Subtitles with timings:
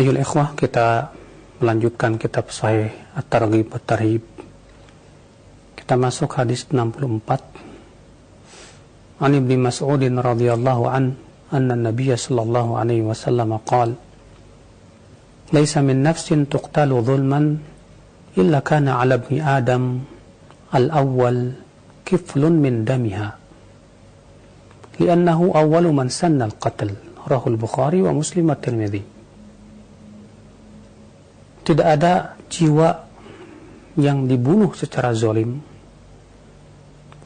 [0.00, 1.12] Ayol ikhwah, kita
[1.60, 4.24] melanjutkan kitab Sahih At-Targhib At-Tarhib.
[5.76, 9.20] Kita masuk hadis 64.
[9.20, 11.20] An Ibnu Mas'ud radhiyallahu an
[11.52, 13.92] anna Nabiy sallallahu alaihi wasallam qala
[15.52, 17.60] Laisa min nafsin tuqtalu dhulman
[18.40, 20.00] illa kana 'ala ibni Adam
[20.72, 21.60] al-awwal
[22.08, 23.36] kiflun min damiha.
[25.00, 26.92] لأنه أول من سن القتل
[27.24, 29.19] رواه البخاري ومسلم والترمذي
[31.66, 32.12] tidak ada
[32.48, 32.88] jiwa
[33.98, 35.60] yang dibunuh secara zolim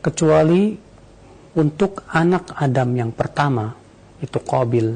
[0.05, 0.77] kecuali
[1.57, 3.73] untuk anak Adam yang pertama
[4.21, 4.89] itu Qabil.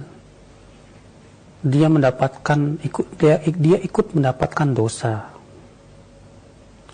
[1.58, 5.32] Dia mendapatkan ikut dia, dia ikut mendapatkan dosa.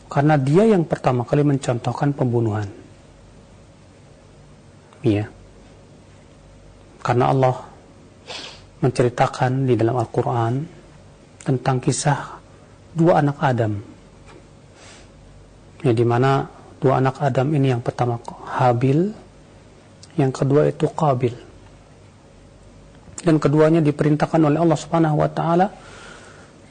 [0.08, 2.68] Karena dia yang pertama kali mencontohkan pembunuhan.
[5.04, 5.28] Iya.
[7.04, 7.56] Karena Allah
[8.80, 10.54] menceritakan di dalam Al-Quran
[11.44, 12.40] tentang kisah
[12.96, 13.78] dua anak Adam.
[15.84, 16.48] Ya, di mana
[16.80, 18.16] dua anak Adam ini yang pertama
[18.48, 19.12] Habil,
[20.16, 21.36] yang kedua itu Qabil.
[23.24, 25.68] Dan keduanya diperintahkan oleh Allah Subhanahu wa taala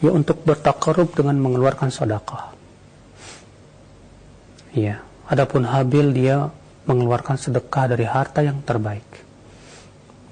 [0.02, 2.53] ya untuk bertakarub dengan mengeluarkan sedekah.
[4.73, 6.50] Ya, adapun Habil dia
[6.89, 9.05] mengeluarkan sedekah dari harta yang terbaik.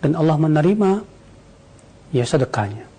[0.01, 1.05] Dan Allah menerima
[2.09, 2.90] ya sedekahnya.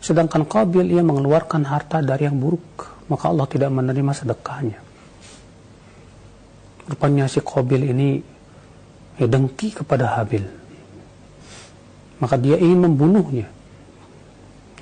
[0.00, 4.78] Sedangkan Qabil ia mengeluarkan harta dari yang buruk, maka Allah tidak menerima sedekahnya.
[6.86, 8.08] Rupanya si Qabil ini
[9.18, 10.44] ya dengki kepada Habil.
[12.22, 13.48] Maka dia ingin membunuhnya.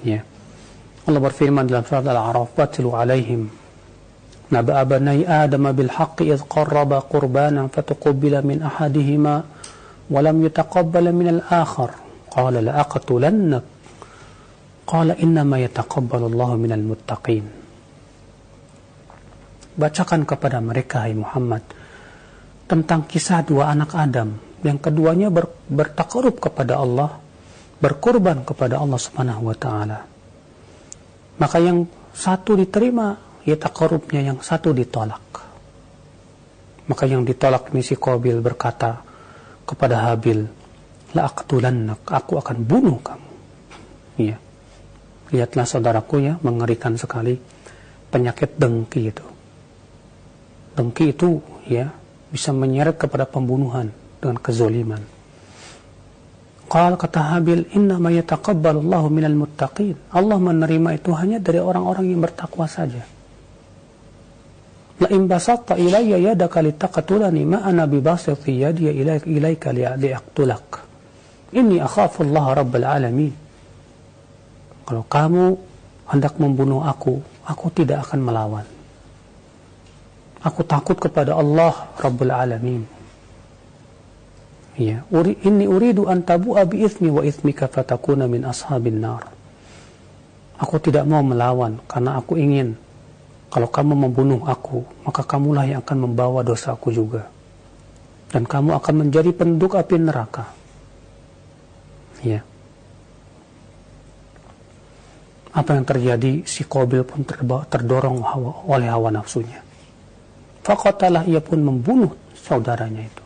[0.04, 0.20] Ya.
[1.04, 3.64] Allah berfirman dalam surat Al-A'raf, "Watilu 'alaihim
[4.52, 9.42] نبأ بني آدم بالحق إذ قربا قربانا فتقبل من أحدهما
[10.10, 11.90] ولم يتقبل من الآخر
[12.30, 13.62] قال لأقتلنك
[14.89, 17.45] Qala innama yataqabbalullahu minal muttaqin.
[19.77, 21.61] Bacakan kepada mereka hai Muhammad
[22.65, 24.33] tentang kisah dua anak Adam
[24.65, 27.21] yang keduanya ber, bertakarub kepada Allah,
[27.77, 30.09] berkorban kepada Allah Subhanahu wa taala.
[31.37, 33.13] Maka yang satu diterima
[33.45, 35.21] ya takarubnya, yang satu ditolak.
[36.89, 39.05] Maka yang ditolak misi Qabil berkata
[39.69, 40.49] kepada Habil,
[41.13, 43.29] la aku akan bunuh kamu.
[44.17, 44.48] Iya.
[45.29, 47.37] Lihatlah saudaraku ya, mengerikan sekali
[48.09, 49.25] penyakit dengki itu.
[50.73, 51.37] Dengki itu
[51.69, 51.93] ya
[52.33, 55.01] bisa menyeret kepada pembunuhan dengan kezoliman.
[56.69, 59.97] Qal kata Habil, inna ma yataqabbalullahu minal muttaqin.
[60.13, 63.01] Allah menerima itu hanya dari orang-orang yang bertakwa saja.
[64.99, 68.91] La in basatta ilayya yadaka litaqtulani ma ana bibasiti yadi
[69.25, 70.67] ilayka liaqtulak.
[71.57, 73.48] Inni akhafu Allah rabbal alamin.
[74.89, 75.53] Kalau kamu
[76.09, 78.65] hendak membunuh aku, aku tidak akan melawan.
[80.41, 82.81] Aku takut kepada Allah Rabbul Alamin.
[84.81, 89.29] Ya, uri, uridu an tabu'a bi ithmi wa ithmika fatakuna min ashabin nar.
[90.57, 92.73] Aku tidak mau melawan karena aku ingin
[93.53, 97.29] kalau kamu membunuh aku, maka kamulah yang akan membawa dosaku juga.
[98.33, 100.49] Dan kamu akan menjadi penduduk api neraka.
[102.25, 102.41] Ya
[105.49, 107.25] apa yang terjadi si Qabil pun
[107.65, 109.65] terdorong hawa, oleh hawa nafsunya.
[110.61, 113.23] Faqatalah ia pun membunuh saudaranya itu.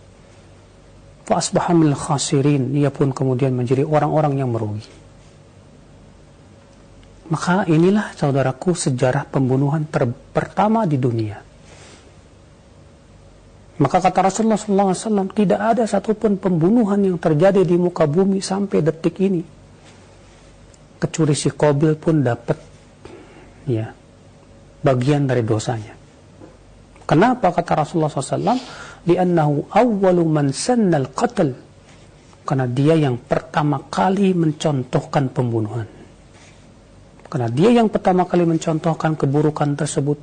[1.28, 4.88] Fa'asbahamil khasirin ia pun kemudian menjadi orang-orang yang merugi.
[7.28, 9.88] Maka inilah saudaraku sejarah pembunuhan
[10.32, 11.40] pertama di dunia.
[13.74, 19.18] Maka kata Rasulullah SAW, tidak ada satupun pembunuhan yang terjadi di muka bumi sampai detik
[19.18, 19.63] ini
[21.04, 22.58] kecuali si Qabil pun dapat
[23.68, 23.92] ya
[24.84, 25.96] bagian dari dosanya.
[27.04, 28.56] Kenapa kata Rasulullah SAW?
[29.04, 31.52] Liannahu awwalu man sannal qatl.
[32.44, 35.88] Karena dia yang pertama kali mencontohkan pembunuhan.
[37.28, 40.20] Karena dia yang pertama kali mencontohkan keburukan tersebut.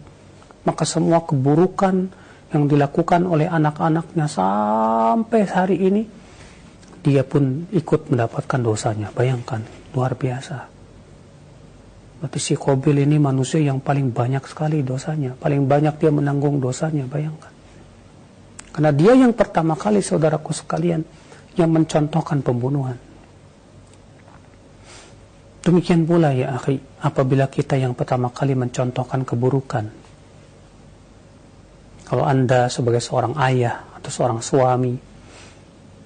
[0.64, 2.12] Maka semua keburukan
[2.52, 6.02] yang dilakukan oleh anak-anaknya sampai hari ini,
[7.00, 9.08] dia pun ikut mendapatkan dosanya.
[9.14, 9.64] Bayangkan,
[9.96, 10.79] luar biasa.
[12.20, 15.32] Berarti si Kobil ini manusia yang paling banyak sekali dosanya.
[15.32, 17.48] Paling banyak dia menanggung dosanya, bayangkan.
[18.76, 21.00] Karena dia yang pertama kali, saudaraku sekalian,
[21.56, 23.00] yang mencontohkan pembunuhan.
[25.60, 29.84] Demikian pula ya akhi, apabila kita yang pertama kali mencontohkan keburukan.
[32.04, 34.92] Kalau anda sebagai seorang ayah atau seorang suami,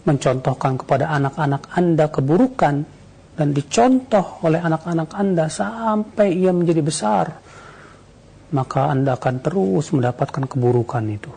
[0.05, 2.94] mencontohkan kepada anak-anak anda keburukan,
[3.35, 7.27] dan dicontoh oleh anak-anak Anda sampai ia menjadi besar,
[8.55, 11.33] maka Anda akan terus mendapatkan keburukan itu.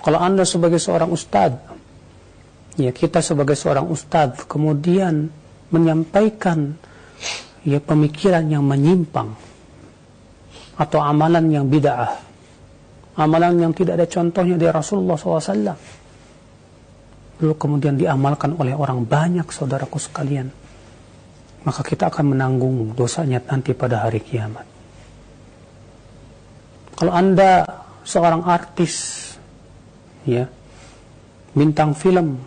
[0.00, 1.64] Kalau Anda sebagai seorang ustadz,
[2.80, 5.28] ya kita sebagai seorang ustadz, kemudian
[5.68, 6.76] menyampaikan
[7.64, 9.32] ya pemikiran yang menyimpang
[10.80, 12.20] atau amalan yang bid'ah,
[13.20, 16.03] amalan yang tidak ada contohnya dari Rasulullah SAW,
[17.44, 20.48] lalu kemudian diamalkan oleh orang banyak saudaraku sekalian,
[21.68, 24.64] maka kita akan menanggung dosanya nanti pada hari kiamat.
[26.96, 27.68] Kalau Anda
[28.00, 28.94] seorang artis,
[30.24, 30.48] ya,
[31.52, 32.40] bintang film,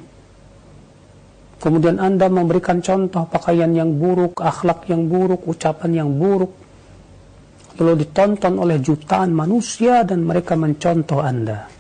[1.62, 6.58] kemudian Anda memberikan contoh pakaian yang buruk, akhlak yang buruk, ucapan yang buruk,
[7.78, 11.77] lalu ditonton oleh jutaan manusia dan mereka mencontoh Anda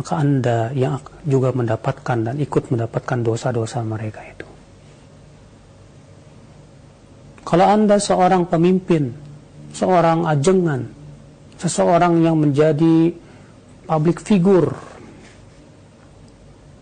[0.00, 0.96] maka Anda yang
[1.28, 4.48] juga mendapatkan dan ikut mendapatkan dosa-dosa mereka itu.
[7.44, 9.12] Kalau Anda seorang pemimpin,
[9.76, 10.88] seorang ajengan,
[11.60, 13.12] seseorang yang menjadi
[13.84, 14.72] public figure,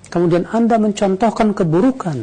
[0.06, 2.22] kemudian Anda mencontohkan keburukan,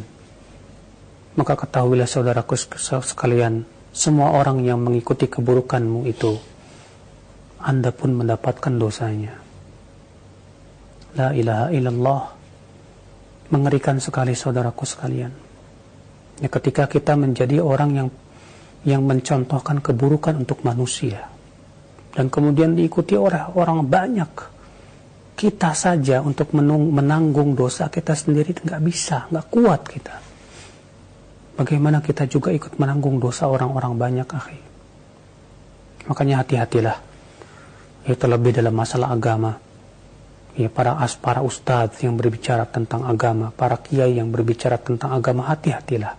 [1.35, 2.55] maka ketahuilah saudaraku
[3.03, 6.39] sekalian, semua orang yang mengikuti keburukanmu itu,
[7.59, 9.44] Anda pun mendapatkan dosanya.
[11.15, 12.23] La ilaha illallah.
[13.53, 15.31] Mengerikan sekali saudaraku sekalian.
[16.43, 18.09] Ya, ketika kita menjadi orang yang
[18.85, 21.25] yang mencontohkan keburukan untuk manusia
[22.13, 24.31] dan kemudian diikuti oleh orang banyak
[25.35, 30.15] kita saja untuk menung, menanggung dosa kita sendiri nggak bisa nggak kuat kita
[31.57, 34.59] bagaimana kita juga ikut menanggung dosa orang-orang banyak akhi
[36.05, 36.97] makanya hati-hatilah
[38.05, 39.57] itu lebih dalam masalah agama
[40.55, 45.51] ya para as para ustadz yang berbicara tentang agama, para kiai yang berbicara tentang agama,
[45.51, 46.15] hati-hatilah.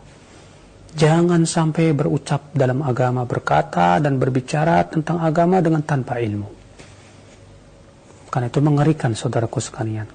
[0.97, 6.49] Jangan sampai berucap dalam agama, berkata dan berbicara tentang agama dengan tanpa ilmu.
[8.33, 10.09] Karena itu mengerikan saudaraku sekalian.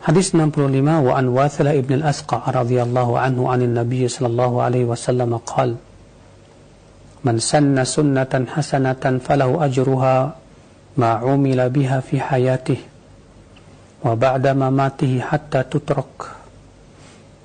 [0.00, 5.76] Hadis 65 wa an Wathilah ibn al-Asqa radhiyallahu anhu anin Nabi sallallahu alaihi wasallam qala
[7.20, 10.39] Man sanna sunnatan hasanatan falahu ajruha
[10.96, 12.76] ما عمل بها في حياته
[14.04, 16.16] وبعد مماته حتى تترك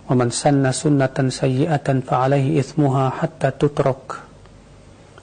[0.10, 4.06] ومن سن سنة سيئة فعليه إثمها حتى تترك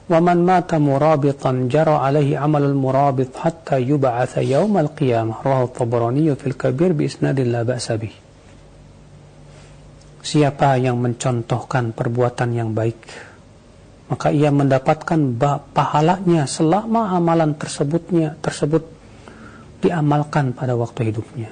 [0.09, 6.91] ومن مات مرابطا جرى عليه عمل المرابط حتى يبعث يوم القيامة رواه الطبراني في الكبير
[6.91, 8.13] بإسناد لا بأس به
[10.23, 13.32] Siapa yang mencontohkan perbuatan yang baik?
[14.13, 15.17] Maka ia mendapatkan
[15.73, 18.85] pahalanya selama amalan tersebutnya tersebut
[19.81, 21.49] diamalkan pada waktu hidupnya.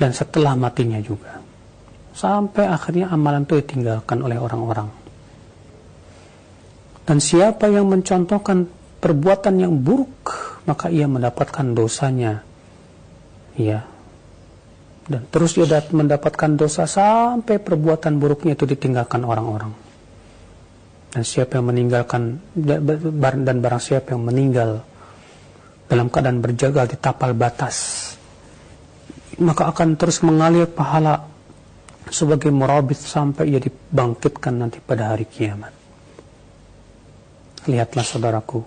[0.00, 1.36] Dan setelah matinya juga.
[2.16, 4.88] Sampai akhirnya amalan itu ditinggalkan oleh orang-orang.
[7.04, 8.64] Dan siapa yang mencontohkan
[9.04, 10.32] perbuatan yang buruk
[10.64, 12.40] maka ia mendapatkan dosanya.
[13.60, 13.84] Ya
[15.04, 19.72] dan terus dia mendapatkan dosa sampai perbuatan buruknya itu ditinggalkan orang-orang.
[21.14, 24.82] Dan siapa yang meninggalkan dan barang siapa yang meninggal
[25.86, 28.10] dalam keadaan berjaga di tapal batas
[29.40, 31.26] maka akan terus mengalir pahala
[32.06, 35.72] sebagai murabit sampai ia dibangkitkan nanti pada hari kiamat.
[37.64, 38.60] Lihatlah saudaraku.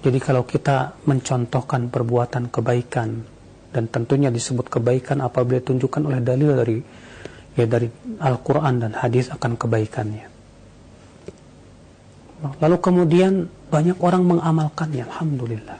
[0.00, 3.35] Jadi kalau kita mencontohkan perbuatan kebaikan
[3.76, 6.80] dan tentunya disebut kebaikan apabila ditunjukkan oleh dalil dari
[7.52, 10.32] ya dari Al-Quran dan hadis akan kebaikannya.
[12.56, 15.76] Lalu kemudian banyak orang mengamalkannya, Alhamdulillah.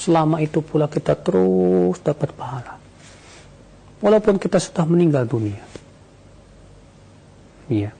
[0.00, 2.80] Selama itu pula kita terus dapat pahala.
[4.00, 5.60] Walaupun kita sudah meninggal dunia.
[7.72, 7.96] Iya.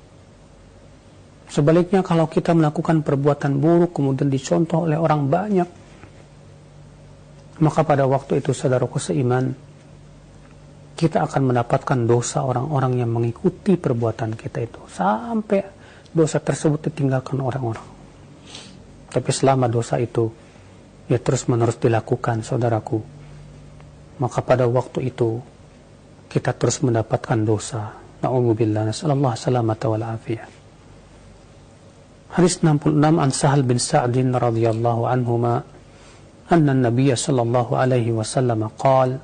[1.49, 5.69] Sebaliknya kalau kita melakukan perbuatan buruk kemudian dicontoh oleh orang banyak,
[7.57, 9.53] maka pada waktu itu saudaraku seiman
[10.97, 14.81] kita akan mendapatkan dosa orang-orang yang mengikuti perbuatan kita itu.
[14.89, 15.61] Sampai
[16.09, 17.85] dosa tersebut ditinggalkan orang-orang.
[19.13, 20.29] Tapi selama dosa itu
[21.07, 22.99] ya terus menerus dilakukan saudaraku
[24.17, 25.39] maka pada waktu itu
[26.27, 27.93] kita terus mendapatkan dosa.
[28.17, 30.49] Na'udzubillah nasallallahu salamata wal afiyah
[32.33, 35.65] Hadis 66 an Sahal bin Sa'din radhiyallahu anhuma
[36.53, 39.19] أن النبي صلى الله عليه وسلم قال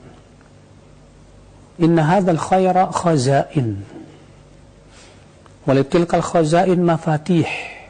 [1.80, 3.82] إن هذا الخير خزائن
[5.66, 7.82] ولتلك الخزائن مفاتيح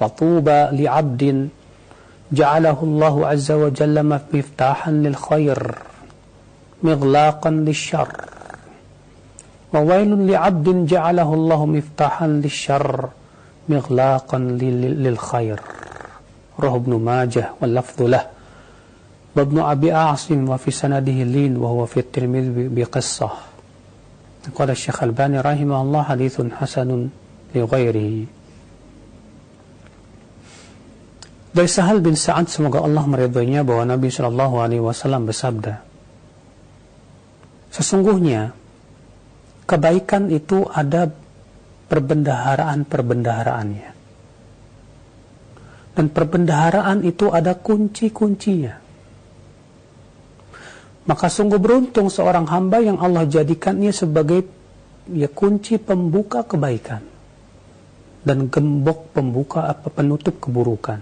[0.00, 1.48] فطوبى لعبد
[2.32, 5.74] جعله الله عز وجل مفتاحا للخير
[6.82, 8.08] مغلاقا للشر.
[9.74, 13.08] وويل لعبد جعله الله مفتاحا للشر
[13.68, 15.60] مغلاقا للخير.
[16.60, 18.33] رواه ابن ماجه واللفظ له.
[19.35, 23.31] وابن أبي عاصم وفي سنده لين وهو في الترمذي بقصة
[24.55, 27.09] قال الشيخ الباني رحمه الله حديث حسن
[27.55, 28.25] لغيره
[31.49, 35.81] Dari Sahal bin Sa'ad semoga Allah meridhoinya bahwa Nabi Shallallahu Alaihi Wasallam bersabda,
[37.73, 38.53] sesungguhnya
[39.65, 41.09] kebaikan itu ada
[41.89, 43.89] perbendaharaan-perbendaharaannya.
[45.97, 48.82] Dan perbendaharaan itu ada kunci-kuncinya.
[51.04, 54.40] Maka sungguh beruntung seorang hamba yang Allah jadikannya sebagai
[55.12, 57.04] ya kunci pembuka kebaikan.
[58.24, 60.96] Dan gembok pembuka apa penutup keburukan.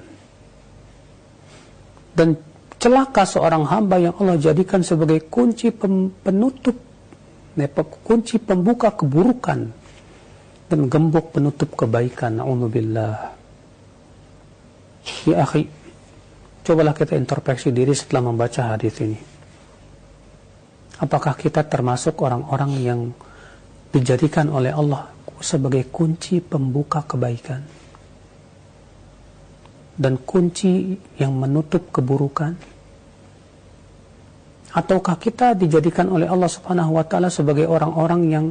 [2.10, 2.34] Dan
[2.82, 6.74] celaka seorang hamba yang Allah jadikan sebagai kunci penutup
[8.02, 9.70] kunci pembuka keburukan.
[10.66, 12.42] Dan gembok penutup kebaikan.
[12.42, 13.38] Na'udzubillah.
[15.30, 15.70] Ya akhi
[16.66, 19.31] cobalah kita introspeksi diri setelah membaca hadis ini
[21.02, 23.00] apakah kita termasuk orang-orang yang
[23.90, 25.10] dijadikan oleh Allah
[25.42, 27.66] sebagai kunci pembuka kebaikan
[29.98, 32.54] dan kunci yang menutup keburukan?
[34.72, 38.46] Ataukah kita dijadikan oleh Allah Subhanahu wa taala sebagai orang-orang yang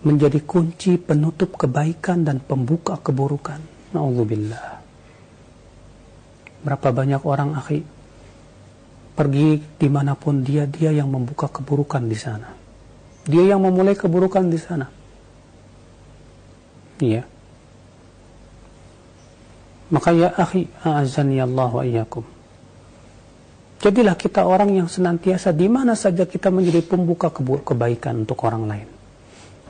[0.00, 3.60] menjadi kunci penutup kebaikan dan pembuka keburukan?
[3.92, 4.80] Nauzubillah.
[6.64, 7.97] Berapa banyak orang akhi
[9.18, 12.54] pergi di mana pun dia, dia yang membuka keburukan di sana.
[13.26, 14.86] Dia yang memulai keburukan di sana.
[17.02, 17.26] Iya.
[19.90, 22.22] Maka ya akhi, a'azani Allah wa iyyakum.
[23.78, 28.88] Jadilah kita orang yang senantiasa di mana saja kita menjadi pembuka kebaikan untuk orang lain.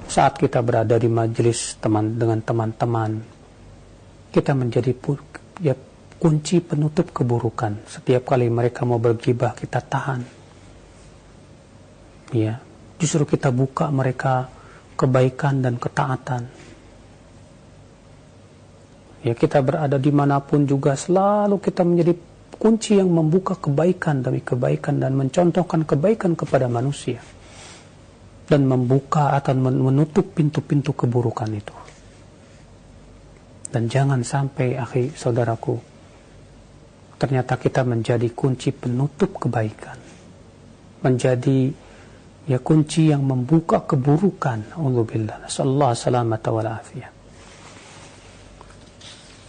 [0.08, 3.20] Saat kita berada di majelis teman dengan teman-teman,
[4.32, 4.92] kita menjadi
[5.60, 5.76] ya,
[6.18, 7.86] kunci penutup keburukan.
[7.86, 10.20] Setiap kali mereka mau bergibah, kita tahan.
[12.34, 12.60] Ya,
[12.98, 14.50] justru kita buka mereka
[14.98, 16.50] kebaikan dan ketaatan
[19.22, 22.14] ya kita berada di mana pun juga selalu kita menjadi
[22.58, 27.22] kunci yang membuka kebaikan demi kebaikan dan mencontohkan kebaikan kepada manusia
[28.48, 31.76] dan membuka atau menutup pintu-pintu keburukan itu
[33.70, 35.78] dan jangan sampai akhi saudaraku
[37.18, 39.98] ternyata kita menjadi kunci penutup kebaikan
[41.02, 41.74] menjadi
[42.48, 47.18] ya kunci yang membuka keburukan Allah billah sallallahu wal afiyah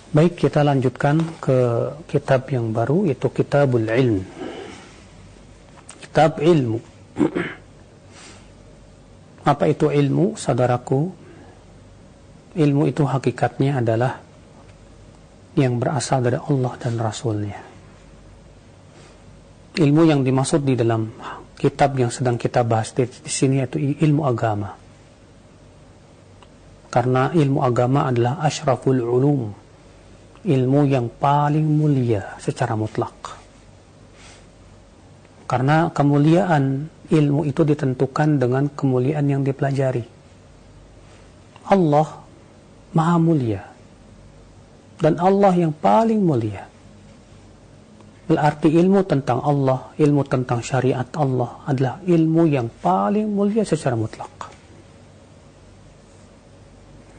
[0.09, 1.57] Baik, kita lanjutkan ke
[2.09, 4.25] kitab yang baru, itu Kitabul Ilm.
[6.01, 6.81] Kitab ilmu.
[9.53, 11.13] Apa itu ilmu, saudaraku?
[12.57, 14.17] Ilmu itu hakikatnya adalah
[15.57, 17.59] yang berasal dari Allah dan Rasulnya.
[19.79, 21.09] Ilmu yang dimaksud di dalam
[21.55, 24.75] kitab yang sedang kita bahas di, di sini yaitu ilmu agama.
[26.89, 29.69] Karena ilmu agama adalah asyraful ulum
[30.45, 33.35] ilmu yang paling mulia secara mutlak.
[35.49, 40.05] Karena kemuliaan ilmu itu ditentukan dengan kemuliaan yang dipelajari.
[41.69, 42.07] Allah
[42.93, 43.61] Maha Mulia.
[44.99, 46.67] Dan Allah yang paling mulia.
[48.29, 54.29] Berarti ilmu tentang Allah, ilmu tentang syariat Allah adalah ilmu yang paling mulia secara mutlak.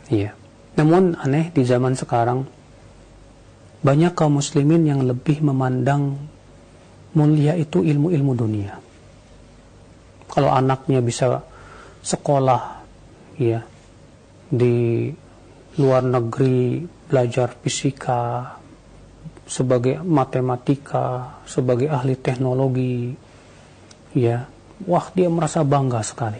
[0.07, 0.31] Iya.
[0.79, 2.47] Namun aneh di zaman sekarang
[3.81, 6.15] banyak kaum muslimin yang lebih memandang
[7.17, 8.75] mulia itu ilmu-ilmu dunia.
[10.31, 11.43] Kalau anaknya bisa
[12.07, 12.87] sekolah
[13.41, 13.67] ya
[14.47, 15.11] di
[15.81, 18.55] luar negeri belajar fisika
[19.51, 23.11] sebagai matematika, sebagai ahli teknologi
[24.15, 24.47] ya,
[24.87, 26.39] wah dia merasa bangga sekali.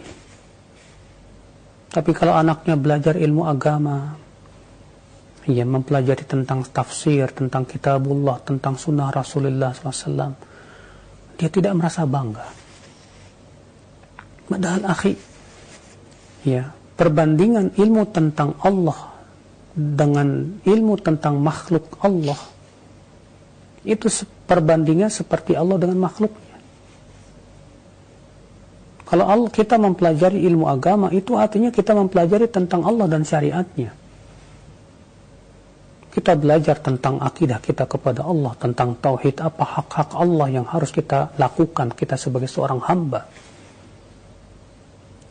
[1.91, 4.15] Tapi kalau anaknya belajar ilmu agama,
[5.43, 10.31] ya mempelajari tentang tafsir, tentang kitabullah, tentang sunnah Rasulullah SAW,
[11.35, 12.47] dia tidak merasa bangga.
[14.47, 15.13] Padahal akhi,
[16.47, 19.10] ya perbandingan ilmu tentang Allah
[19.71, 22.37] dengan ilmu tentang makhluk Allah
[23.81, 24.07] itu
[24.45, 26.55] perbandingan seperti Allah dengan makhluknya.
[29.09, 33.91] Kalau kita mempelajari ilmu agama itu artinya kita mempelajari tentang Allah dan syariatnya
[36.11, 41.31] kita belajar tentang akidah kita kepada Allah, tentang tauhid apa hak-hak Allah yang harus kita
[41.39, 43.31] lakukan kita sebagai seorang hamba.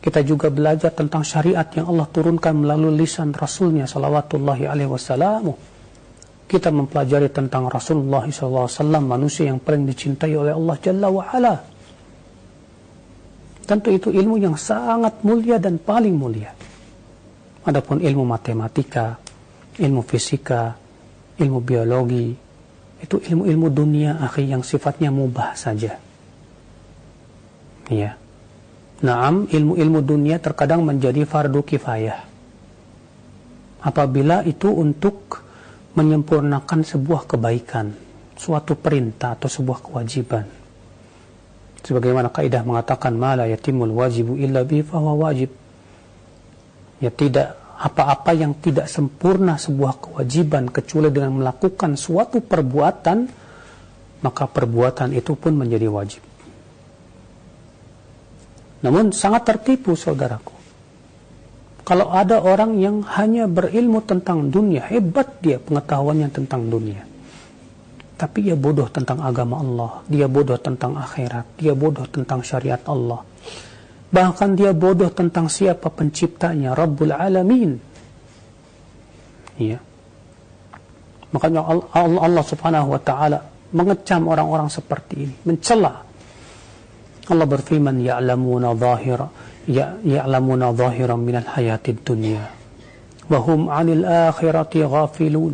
[0.01, 5.53] Kita juga belajar tentang syariat yang Allah turunkan melalui lisan Rasulnya salawatullahi alaihi wasallam.
[6.49, 8.67] Kita mempelajari tentang Rasulullah SAW,
[8.99, 11.55] manusia yang paling dicintai oleh Allah Jalla wa'ala.
[13.63, 16.51] Tentu itu ilmu yang sangat mulia dan paling mulia.
[17.63, 19.15] Adapun ilmu matematika,
[19.79, 20.75] ilmu fisika,
[21.39, 22.35] ilmu biologi,
[22.99, 25.95] itu ilmu-ilmu dunia akhi yang sifatnya mubah saja.
[27.87, 28.20] Ya.
[29.01, 32.21] Naam, ilmu-ilmu dunia terkadang menjadi fardu kifayah.
[33.81, 35.41] Apabila itu untuk
[35.97, 37.89] menyempurnakan sebuah kebaikan,
[38.37, 40.45] suatu perintah atau sebuah kewajiban.
[41.81, 45.49] Sebagaimana kaidah mengatakan mala yatimul wajibu illa bi wajib.
[47.01, 53.17] Ya tidak apa-apa yang tidak sempurna sebuah kewajiban kecuali dengan melakukan suatu perbuatan
[54.21, 56.21] maka perbuatan itu pun menjadi wajib.
[58.81, 60.57] Namun sangat tertipu saudaraku.
[61.81, 67.01] Kalau ada orang yang hanya berilmu tentang dunia, hebat dia pengetahuannya tentang dunia.
[68.21, 73.25] Tapi dia bodoh tentang agama Allah, dia bodoh tentang akhirat, dia bodoh tentang syariat Allah.
[74.13, 77.81] Bahkan dia bodoh tentang siapa penciptanya, Rabbul Alamin.
[79.57, 79.81] Ya.
[81.33, 83.39] Makanya Allah, Allah Subhanahu wa taala
[83.73, 86.10] mengecam orang-orang seperti ini, mencela
[87.29, 89.29] Allah berfirman ya'lamuna zahira
[89.69, 92.61] ya'lamuna zahiran minal hayatid dunya
[93.31, 95.53] wa hum 'anil akhirati ghafilun.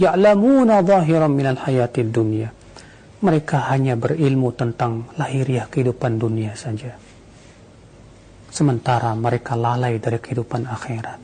[0.00, 2.50] Ya'lamuna zahiran minal hayatid dunya.
[3.20, 6.96] Mereka hanya berilmu tentang lahiriah kehidupan dunia saja.
[8.50, 11.20] Sementara mereka lalai dari kehidupan akhirat.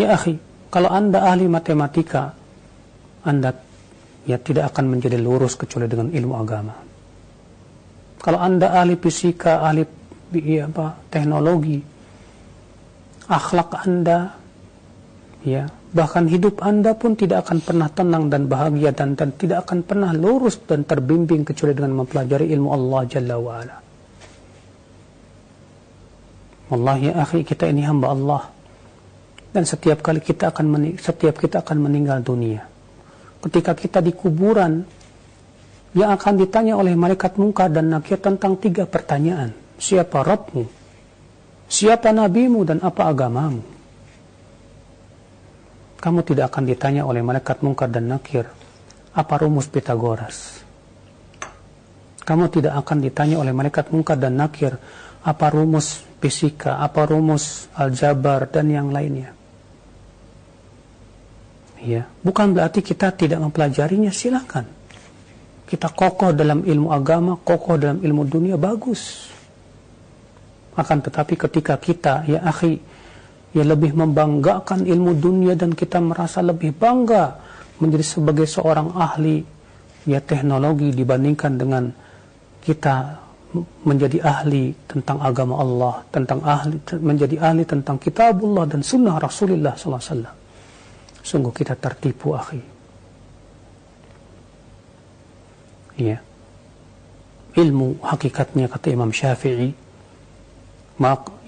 [0.00, 0.40] Ya akhi
[0.72, 2.32] kalau anda ahli matematika
[3.22, 3.52] anda
[4.26, 6.74] ya tidak akan menjadi lurus kecuali dengan ilmu agama.
[8.22, 9.82] Kalau Anda ahli fisika, ahli
[10.38, 11.82] ya, apa, teknologi,
[13.26, 14.30] akhlak Anda,
[15.42, 19.82] ya bahkan hidup Anda pun tidak akan pernah tenang dan bahagia dan, dan tidak akan
[19.82, 23.76] pernah lurus dan terbimbing kecuali dengan mempelajari ilmu Allah Jalla wa'ala.
[26.72, 28.42] Allah ya akhi kita ini hamba Allah
[29.52, 32.71] dan setiap kali kita akan setiap kita akan meninggal dunia
[33.42, 34.86] ketika kita di kuburan
[35.92, 39.52] yang akan ditanya oleh malaikat mungkar dan nakir tentang tiga pertanyaan.
[39.76, 40.64] Siapa Rabbmu?
[41.66, 43.64] Siapa nabimu dan apa agamamu?
[46.02, 48.46] Kamu tidak akan ditanya oleh malaikat mungkar dan nakir
[49.12, 50.64] apa rumus Pitagoras.
[52.22, 54.78] Kamu tidak akan ditanya oleh malaikat mungkar dan nakir
[55.22, 59.41] apa rumus fisika, apa rumus aljabar dan yang lainnya
[61.82, 64.64] ya bukan berarti kita tidak mempelajarinya silakan.
[65.66, 69.32] Kita kokoh dalam ilmu agama kokoh dalam ilmu dunia bagus.
[70.76, 72.76] Akan tetapi ketika kita ya akhi
[73.52, 77.36] ya lebih membanggakan ilmu dunia dan kita merasa lebih bangga
[77.80, 79.44] menjadi sebagai seorang ahli
[80.08, 81.84] ya teknologi dibandingkan dengan
[82.62, 83.20] kita
[83.84, 90.41] menjadi ahli tentang agama Allah, tentang ahli menjadi ahli tentang kitabullah dan sunnah Rasulullah sallallahu.
[91.22, 92.62] Sungguh kita tertipu, akhi.
[96.02, 96.18] Ya.
[97.52, 99.70] Ilmu hakikatnya kata Imam Syafi'i,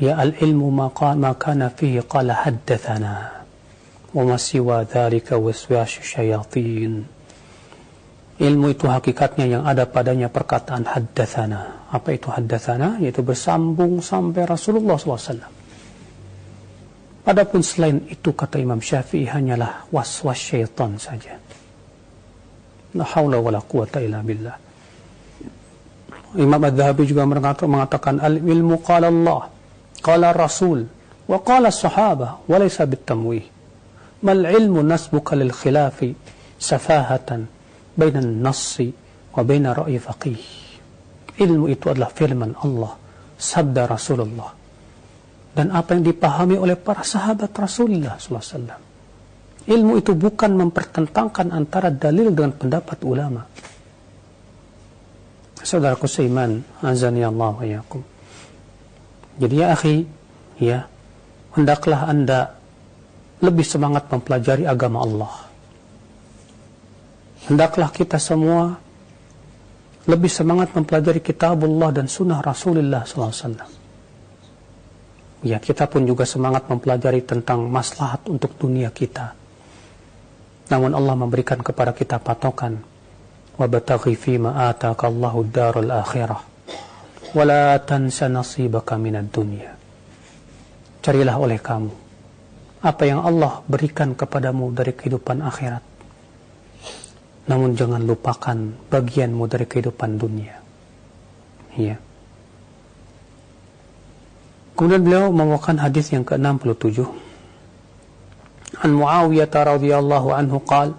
[0.01, 3.45] ya al-ilmu ma, ma kana fihi qala haddathana
[4.15, 7.07] wa ma siwa dhalika waswasu syayatin.
[8.35, 11.87] Ilmu itu hakikatnya yang ada padanya perkataan haddathana.
[11.95, 12.99] Apa itu haddathana?
[12.99, 15.64] Yaitu bersambung sampai Rasulullah SAW.
[17.25, 21.41] Adapun selain itu kata Imam Syafi'i hanyalah was-was syaitan saja.
[22.93, 24.57] La haula wala quwata illa billah.
[26.37, 29.49] Imam Ad-Dhahabi juga mengatakan al-ilmu qala Allah,
[30.05, 30.85] qala Rasul,
[31.25, 33.49] wa qala sahabah, wa laysa bitamwih.
[34.21, 36.13] Mal ilmu nasbuka lil khilafi
[36.61, 37.49] safahatan
[37.97, 38.93] baina an-nassi
[39.33, 40.41] wa baina ra'yi faqih.
[41.41, 42.93] Ilmu itu adalah firman Allah,
[43.41, 44.64] sabda Rasulullah
[45.55, 48.83] dan apa yang dipahami oleh para sahabat Rasulullah SAW.
[49.65, 53.47] Ilmu itu bukan mempertentangkan antara dalil dengan pendapat ulama.
[55.65, 58.03] Saudaraku seiman, azani Allah wa.
[59.41, 59.97] Jadi ya akhi,
[60.61, 60.85] ya,
[61.57, 62.61] hendaklah anda
[63.41, 65.35] lebih semangat mempelajari agama Allah.
[67.49, 68.77] Hendaklah kita semua
[70.05, 73.84] lebih semangat mempelajari kitabullah dan sunnah Rasulullah SAW
[75.45, 79.37] ya kita pun juga semangat mempelajari tentang maslahat untuk dunia kita.
[80.73, 82.81] Namun Allah memberikan kepada kita patokan
[83.61, 86.41] wabtaghi fi ma ataka Allahu darul akhirah
[87.37, 89.77] wala tansa nasibaka minad dunya.
[91.05, 91.93] Carilah oleh kamu
[92.81, 95.85] apa yang Allah berikan kepadamu dari kehidupan akhirat.
[97.45, 98.57] Namun jangan lupakan
[98.89, 100.57] bagianmu dari kehidupan dunia.
[101.77, 102.01] Ya
[104.75, 107.07] kemudian beliau membawakan hadis yang ke-67
[108.83, 110.99] an Muawiyah radhiyallahu anhu qala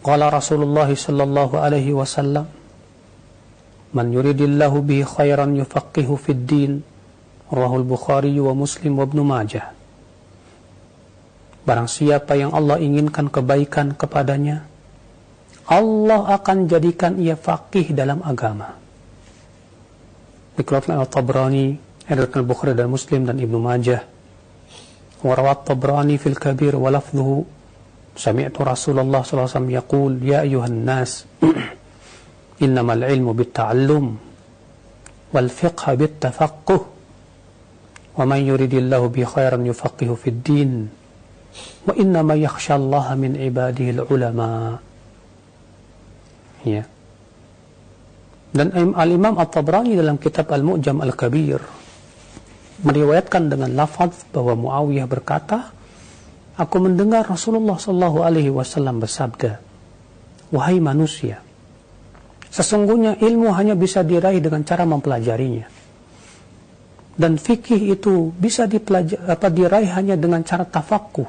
[0.00, 2.48] qala Rasulullah sallallahu alaihi wasallam
[3.90, 6.72] man yuridillahu bihi khairan yufaqihu fid din
[7.50, 9.74] Rawahul Bukhari wa Muslim wa Ibnu Majah.
[11.66, 14.70] Barang siapa yang Allah inginkan kebaikan kepadanya,
[15.66, 18.78] Allah akan jadikan ia faqih dalam agama.
[20.54, 21.10] Dikeluarkan oleh
[22.10, 24.02] Edatkan Bukhari dan Muslim dan Ibnu Majah.
[25.22, 27.44] Warawat Tabrani fil Kabir wa lafzuhu
[28.16, 31.28] Sami'tu Rasulullah SAW yaqul Ya ayuhan nas
[32.64, 34.16] Innamal ilmu bitta'allum
[35.30, 37.00] Wal fiqha bittafaqquh
[38.20, 40.72] ومن يريد الله به خيرا يفقه في الدين
[41.88, 44.72] وإنما يخشى الله من عباده العلماء
[46.68, 46.84] ya
[48.50, 51.79] dan Al-Imam At-Tabrani dalam kitab Al-Mu'jam Al-Kabir
[52.80, 55.72] meriwayatkan dengan lafaz bahwa Muawiyah berkata
[56.56, 59.60] aku mendengar Rasulullah sallallahu alaihi wasallam bersabda
[60.52, 61.44] wahai manusia
[62.50, 65.68] sesungguhnya ilmu hanya bisa diraih dengan cara mempelajarinya
[67.20, 71.28] dan fikih itu bisa dipelajari apa diraih hanya dengan cara tafakuh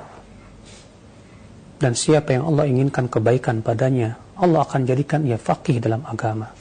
[1.83, 6.60] dan siapa yang Allah inginkan kebaikan padanya Allah akan jadikan ia fakih dalam agama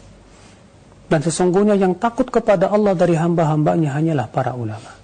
[1.10, 4.94] dan sesungguhnya yang takut kepada Allah dari hamba-hambanya hanyalah para ulama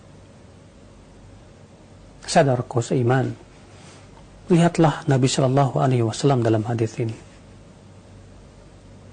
[2.23, 3.35] sadarku seiman
[4.47, 7.27] lihatlah Nabi Shallallahu Alaihi Wasallam dalam hadis ini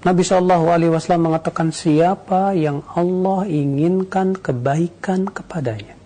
[0.04, 5.96] Nabi Shallallahu Alaihi Wasallam mengatakan siapa yang Allah inginkan kebaikan kepadanya.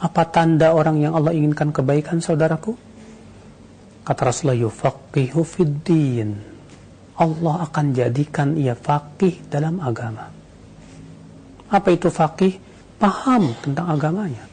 [0.00, 2.72] Apa tanda orang yang Allah inginkan kebaikan, saudaraku?
[4.08, 5.44] Kata Rasulullah, yufaqihu.
[7.16, 10.28] Allah akan jadikan ia faqih dalam agama.
[11.72, 12.60] Apa itu faqih?
[12.96, 14.44] Paham tentang agamanya.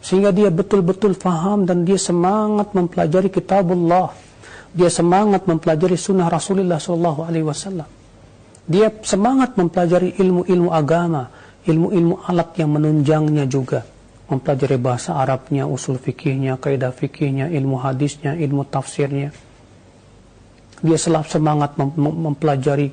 [0.00, 4.30] Sehingga dia betul-betul faham dan dia semangat mempelajari kitabullah
[4.70, 7.88] dia semangat mempelajari sunnah Rasulullah Shallallahu Alaihi Wasallam.
[8.70, 11.26] Dia semangat mempelajari ilmu-ilmu agama,
[11.66, 13.82] ilmu-ilmu alat yang menunjangnya juga.
[14.30, 19.34] Mempelajari bahasa Arabnya, usul fikihnya, kaidah fikihnya, ilmu hadisnya, ilmu tafsirnya.
[20.80, 22.88] Dia selalu semangat mem mempelajari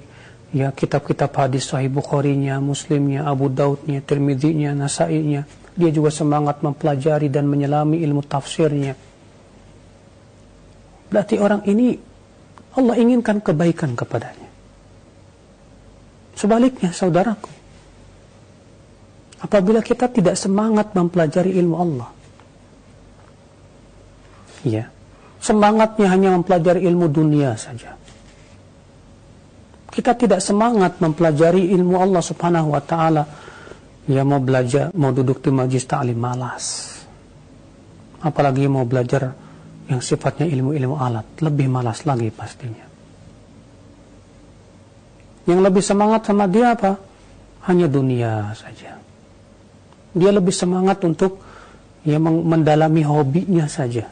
[0.52, 5.48] ya kitab-kitab hadis Sahih Bukhari-nya, Muslimnya, Abu Daudnya, Tirmidzi-nya, Nasai-nya.
[5.78, 8.98] Dia juga semangat mempelajari dan menyelami ilmu tafsirnya
[11.08, 11.96] Berarti orang ini
[12.78, 14.50] Allah inginkan kebaikan kepadanya.
[16.38, 17.50] Sebaliknya, saudaraku,
[19.42, 22.10] apabila kita tidak semangat mempelajari ilmu Allah,
[24.62, 24.86] ya,
[25.42, 27.94] semangatnya hanya mempelajari ilmu dunia saja.
[29.92, 33.24] Kita tidak semangat mempelajari ilmu Allah Subhanahu wa taala.
[34.08, 36.96] Ya mau belajar, mau duduk di majlis ta'lim malas.
[38.24, 39.36] Apalagi mau belajar
[39.88, 42.84] yang sifatnya ilmu-ilmu alat lebih malas lagi pastinya
[45.48, 47.00] yang lebih semangat sama dia apa
[47.72, 49.00] hanya dunia saja
[50.12, 51.40] dia lebih semangat untuk
[52.04, 54.12] ya mendalami hobinya saja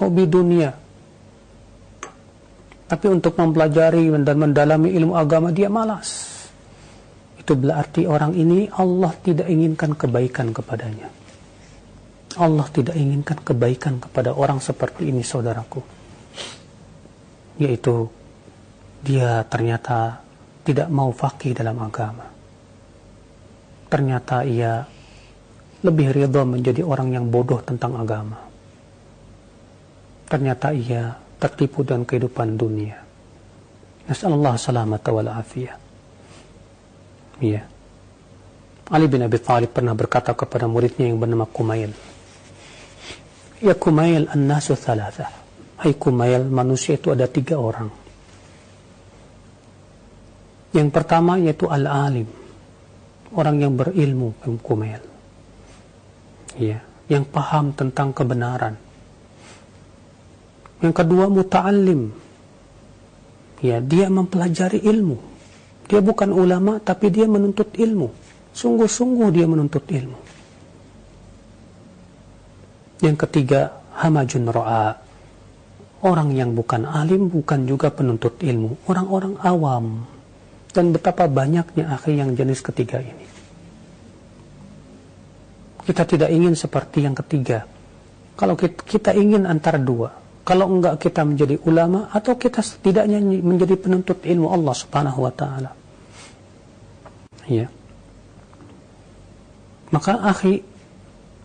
[0.00, 0.72] hobi dunia.
[2.90, 6.40] Tapi untuk mempelajari dan mendalami ilmu agama dia malas.
[7.38, 11.06] Itu berarti orang ini Allah tidak inginkan kebaikan kepadanya.
[12.40, 15.82] Allah tidak inginkan kebaikan kepada orang seperti ini saudaraku.
[17.62, 18.10] Yaitu
[19.06, 20.18] dia ternyata
[20.66, 22.26] tidak mau fakih dalam agama.
[23.86, 24.82] Ternyata ia
[25.86, 28.49] lebih ridho menjadi orang yang bodoh tentang agama
[30.30, 33.02] ternyata ia tertipu dengan kehidupan dunia
[34.06, 35.76] Nasallallahu salamat wal afiyah
[37.42, 37.62] Iya
[38.90, 41.90] Ali bin Abi Thalib pernah berkata kepada muridnya yang bernama Kumail
[43.60, 45.28] Ya kumail an-nasu thalatha.
[45.76, 47.92] Hai kumail, manusia itu ada tiga orang.
[50.72, 52.24] Yang pertama yaitu al-alim.
[53.36, 54.32] Orang yang berilmu,
[54.64, 55.04] kumail.
[56.56, 56.80] Ya,
[57.12, 58.80] yang paham tentang kebenaran.
[60.80, 62.12] Yang kedua muta'allim.
[63.60, 65.20] Ya, dia mempelajari ilmu.
[65.84, 68.08] Dia bukan ulama tapi dia menuntut ilmu.
[68.56, 70.18] Sungguh-sungguh dia menuntut ilmu.
[73.00, 74.96] Yang ketiga, hamajun ro'a.
[76.00, 78.80] Orang yang bukan alim, bukan juga penuntut ilmu.
[78.88, 80.08] Orang-orang awam.
[80.72, 83.26] Dan betapa banyaknya akhi yang jenis ketiga ini.
[85.84, 87.66] Kita tidak ingin seperti yang ketiga.
[88.38, 90.14] Kalau kita, ingin antara dua,
[90.50, 95.70] kalau enggak kita menjadi ulama atau kita setidaknya menjadi penuntut ilmu Allah Subhanahu wa taala.
[97.46, 97.70] Ya.
[99.94, 100.66] Maka akhi,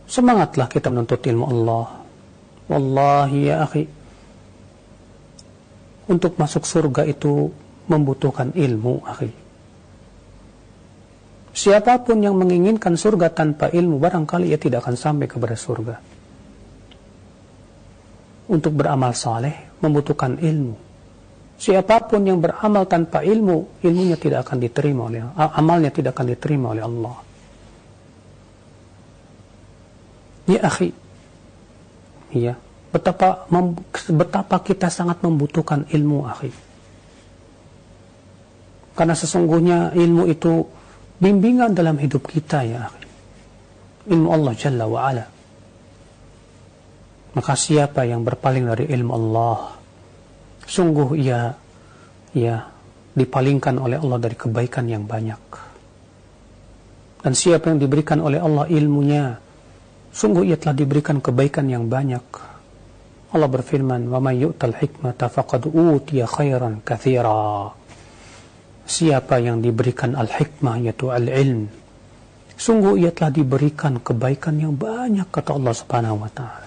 [0.09, 2.01] semangatlah kita menuntut ilmu Allah.
[2.65, 3.85] Wallahi ya akhi,
[6.09, 7.53] untuk masuk surga itu
[7.85, 9.29] membutuhkan ilmu, akhi.
[11.53, 16.14] Siapa pun yang menginginkan surga tanpa ilmu, barangkali ia tidak akan sampai kepada surga.
[18.45, 20.77] Untuk beramal saleh membutuhkan ilmu.
[21.55, 26.75] Siapa pun yang beramal tanpa ilmu, ilmunya tidak akan diterima oleh amalnya tidak akan diterima
[26.75, 27.15] oleh Allah.
[30.45, 30.93] Ya akhi,
[32.37, 32.53] ya
[32.93, 33.49] betapa
[34.13, 36.51] betapa kita sangat membutuhkan ilmu akhi.
[38.95, 40.63] Karena sesungguhnya ilmu itu
[41.19, 42.87] bimbingan dalam hidup kita ya.
[44.05, 45.34] Ilmu Allah Jalla wa ala.
[47.35, 49.75] Maka siapa yang berpaling dari ilmu Allah,
[50.63, 51.51] sungguh ia
[52.35, 52.55] ia
[53.15, 55.43] dipalingkan oleh Allah dari kebaikan yang banyak.
[57.19, 59.35] Dan siapa yang diberikan oleh Allah ilmunya,
[60.15, 62.23] sungguh ia telah diberikan kebaikan yang banyak.
[63.35, 67.75] Allah berfirman, "Wa may yu'tal hikmata faqad utiya khairan katsira."
[68.85, 71.65] siapa yang diberikan al-hikmah yaitu al-ilm
[72.55, 76.64] sungguh ia telah diberikan kebaikan yang banyak kata Allah Subhanahu wa taala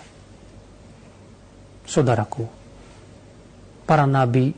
[1.88, 2.44] saudaraku
[3.88, 4.52] para nabi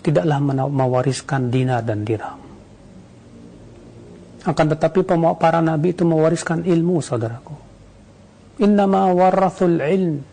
[0.00, 0.38] tidaklah
[0.70, 2.38] mewariskan dinar dan dirham
[4.46, 5.04] akan tetapi
[5.36, 7.52] para nabi itu mewariskan ilmu saudaraku
[8.62, 10.30] innama warathul ilm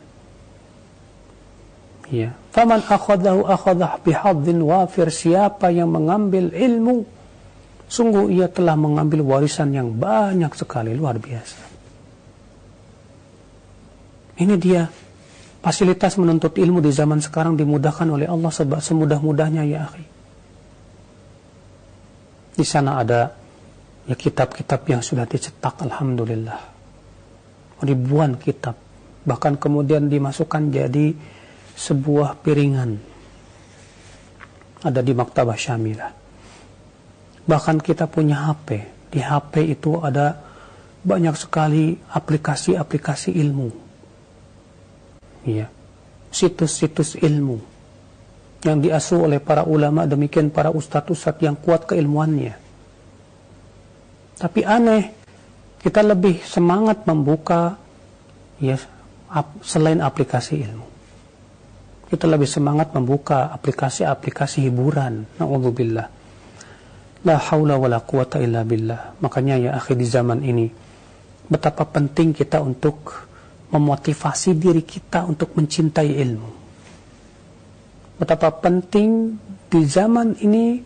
[2.08, 2.32] Ya.
[2.56, 5.12] Faman akhadahu akhadah bihadzin wafir.
[5.12, 7.04] Siapa yang mengambil ilmu,
[7.92, 11.60] sungguh ia telah mengambil warisan yang banyak sekali, luar biasa.
[14.38, 14.88] Ini dia
[15.62, 20.06] fasilitas menuntut ilmu di zaman sekarang dimudahkan oleh Allah sebab semudah-mudahnya ya akhi.
[22.58, 23.34] Di sana ada
[24.10, 26.62] ya kitab-kitab yang sudah dicetak alhamdulillah.
[27.86, 28.74] Ribuan kitab
[29.28, 31.14] bahkan kemudian dimasukkan jadi
[31.78, 32.98] sebuah piringan
[34.82, 36.12] ada di Maktabah Syamilah.
[37.48, 38.68] Bahkan kita punya HP.
[39.08, 40.36] Di HP itu ada
[41.04, 43.87] banyak sekali aplikasi-aplikasi ilmu.
[45.48, 45.72] Ya.
[46.28, 47.64] Situs-situs ilmu
[48.68, 52.60] yang diasuh oleh para ulama demikian para ustadz-ustadz yang kuat keilmuannya.
[54.38, 55.16] Tapi aneh,
[55.80, 57.80] kita lebih semangat membuka
[58.60, 58.76] ya
[59.64, 60.88] selain aplikasi ilmu
[62.08, 65.28] kita lebih semangat membuka aplikasi-aplikasi hiburan.
[65.36, 66.08] Na'udzubillah.
[67.28, 69.20] La haula wa la quwata illa billah.
[69.20, 70.72] Makanya ya akhir di zaman ini,
[71.52, 73.27] betapa penting kita untuk
[73.72, 76.52] memotivasi diri kita untuk mencintai ilmu.
[78.18, 80.82] Betapa penting di zaman ini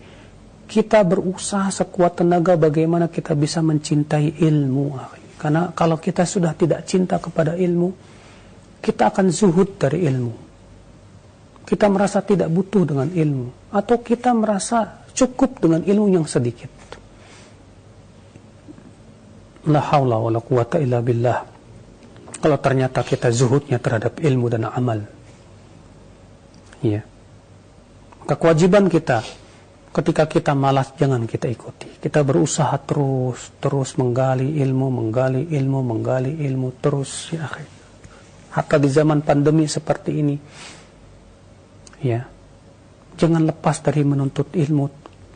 [0.68, 4.86] kita berusaha sekuat tenaga bagaimana kita bisa mencintai ilmu.
[5.40, 7.90] Karena kalau kita sudah tidak cinta kepada ilmu,
[8.84, 10.52] kita akan zuhud dari ilmu
[11.72, 16.68] kita merasa tidak butuh dengan ilmu atau kita merasa cukup dengan ilmu yang sedikit.
[19.72, 21.61] La haula wa la quwata illa billah.
[22.42, 25.06] Kalau ternyata kita zuhudnya terhadap ilmu dan amal.
[26.82, 27.06] Ya.
[28.26, 29.22] Maka kewajiban kita
[29.94, 32.02] ketika kita malas jangan kita ikuti.
[32.02, 37.70] Kita berusaha terus terus menggali ilmu, menggali ilmu, menggali ilmu terus ya akhir.
[38.52, 40.36] Hatta di zaman pandemi seperti ini
[42.02, 42.26] ya
[43.16, 44.86] jangan lepas dari menuntut ilmu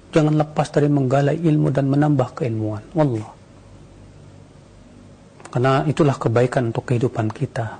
[0.09, 3.29] jangan lepas dari menggalai ilmu dan menambah keilmuan wallah
[5.55, 7.79] karena itulah kebaikan untuk kehidupan kita.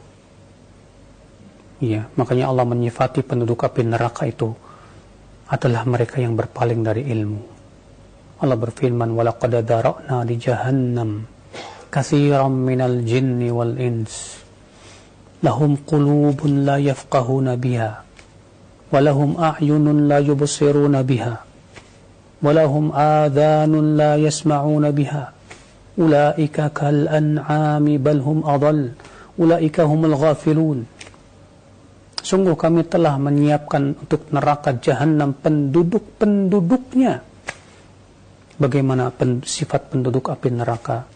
[1.84, 4.48] Iya, makanya Allah menyifati penduduk api neraka itu
[5.52, 7.42] adalah mereka yang berpaling dari ilmu.
[8.40, 11.28] Allah berfirman, "Walaqad dara'na di jahannam
[11.92, 14.40] katsiran minal jinni wal ins
[15.44, 17.92] lahum qulubun la yafqahuna biha
[18.88, 21.44] walahum a'yunun la yubsiruna biha
[22.40, 25.35] wa lahum adhanun la yasma'una biha."
[25.99, 28.79] أولئك كالأنعام بل هم أضل
[29.37, 30.81] أولئك هم الغافلون
[32.21, 37.25] Sungguh kami telah menyiapkan untuk neraka jahanam penduduk-penduduknya.
[38.61, 41.09] Bagaimana pen, sifat penduduk api neraka?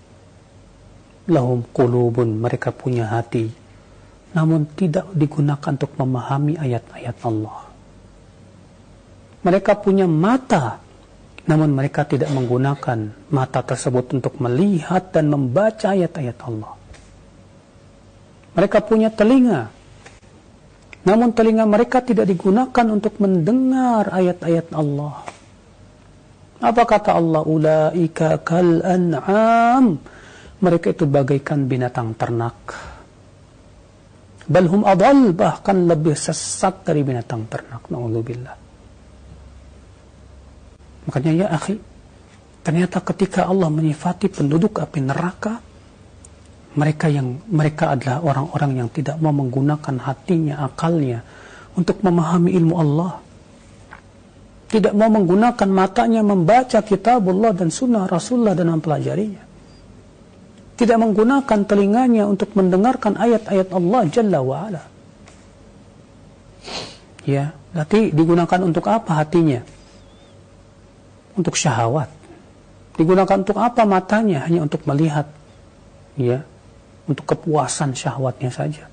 [1.28, 3.52] Lahum kulubun, mereka punya hati
[4.34, 7.70] namun tidak digunakan untuk memahami ayat-ayat Allah.
[9.46, 10.82] Mereka punya mata,
[11.47, 16.73] namun mereka tidak menggunakan mata tersebut untuk melihat dan membaca ayat-ayat Allah.
[18.57, 19.71] Mereka punya telinga,
[21.07, 25.23] namun telinga mereka tidak digunakan untuk mendengar ayat-ayat Allah.
[26.59, 27.41] Apa kata Allah?
[27.47, 29.95] Ulaika kal an'am.
[30.59, 32.75] Mereka itu bagaikan binatang ternak.
[34.43, 37.87] Balhum adal bahkan lebih sesat dari binatang ternak.
[37.87, 38.58] Na'udzubillah.
[41.09, 41.81] Makanya ya akhi,
[42.61, 45.57] ternyata ketika Allah menyifati penduduk api neraka,
[46.77, 51.25] mereka yang mereka adalah orang-orang yang tidak mau menggunakan hatinya, akalnya
[51.73, 53.25] untuk memahami ilmu Allah.
[54.69, 59.41] Tidak mau menggunakan matanya membaca kitab Allah dan sunnah Rasulullah dan mempelajarinya.
[60.77, 64.83] Tidak menggunakan telinganya untuk mendengarkan ayat-ayat Allah Jalla wa'ala.
[67.25, 69.65] Ya, berarti digunakan untuk apa hatinya?
[71.35, 72.09] Untuk syahwat.
[72.99, 74.43] Digunakan untuk apa matanya?
[74.43, 75.31] Hanya untuk melihat.
[76.19, 76.43] Ya.
[77.07, 78.91] Untuk kepuasan syahwatnya saja.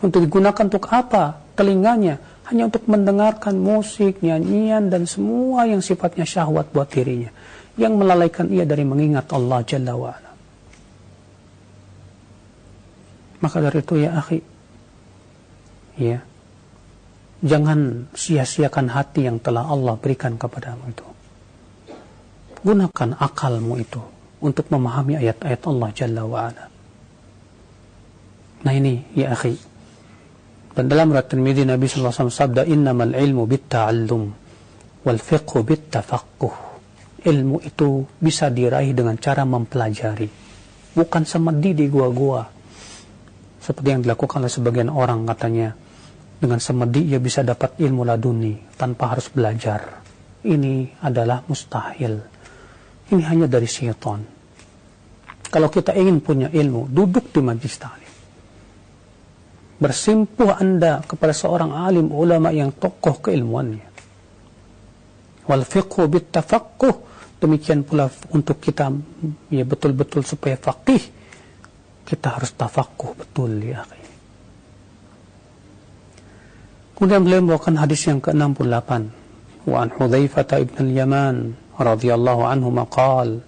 [0.00, 1.42] Untuk digunakan untuk apa?
[1.58, 2.22] Telinganya.
[2.46, 7.34] Hanya untuk mendengarkan musik, nyanyian, dan semua yang sifatnya syahwat buat dirinya.
[7.74, 10.30] Yang melalaikan ia dari mengingat Allah Jalla wa'ala.
[13.40, 14.38] Maka dari itu ya akhi.
[15.98, 16.22] Ya.
[17.42, 21.09] Jangan sia-siakan hati yang telah Allah berikan kepadamu itu.
[22.60, 24.00] Gunakan akalmu itu
[24.44, 26.64] untuk memahami ayat-ayat Allah Jalla wa'ala.
[28.60, 29.56] Nah ini, ya akhi.
[30.76, 34.22] Dan dalam riwayat Tirmidzi Nabi sallallahu alaihi wasallam sabda innamal ilmu bitta'allum
[35.08, 36.56] wal fiqhu bittafaqquh.
[37.20, 40.28] Ilmu itu bisa diraih dengan cara mempelajari,
[40.96, 42.44] bukan semedi di gua-gua.
[43.60, 45.76] Seperti yang dilakukan oleh sebagian orang katanya,
[46.40, 50.00] dengan semedi ia bisa dapat ilmu laduni tanpa harus belajar.
[50.40, 52.29] Ini adalah mustahil.
[53.10, 54.22] Ini hanya dari syaitan.
[55.50, 58.12] Kalau kita ingin punya ilmu, duduk di majlis ta'lim.
[59.80, 63.88] Bersimpuh Anda kepada seorang alim ulama yang tokoh keilmuannya.
[65.50, 67.10] Wal fiqhu bit tafaqquh.
[67.40, 68.92] Demikian pula untuk kita
[69.48, 71.00] ya betul-betul supaya faqih,
[72.04, 73.80] kita harus tafaqquh betul ya.
[77.00, 78.90] Kemudian beliau membawakan hadis yang ke-68.
[79.64, 81.36] Wa an Hudzaifah ibn al-Yaman
[81.82, 83.40] رضي الله عنهما قال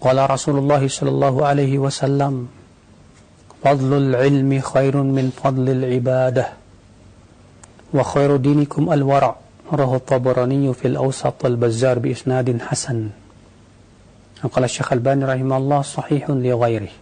[0.00, 2.48] قال رسول الله صلى الله عليه وسلم
[3.64, 6.46] فضل العلم خير من فضل العبادة
[7.94, 9.36] وخير دينكم الورع
[9.72, 12.98] رواه الطبراني في الأوسط والبزار بإسناد حسن.
[14.40, 16.92] قال الشيخ الباني رحمه الله صحيح لغيره.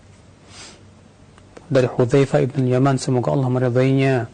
[1.69, 4.25] Dari Hudzaifah ibn Yaman semoga Allah meridainya.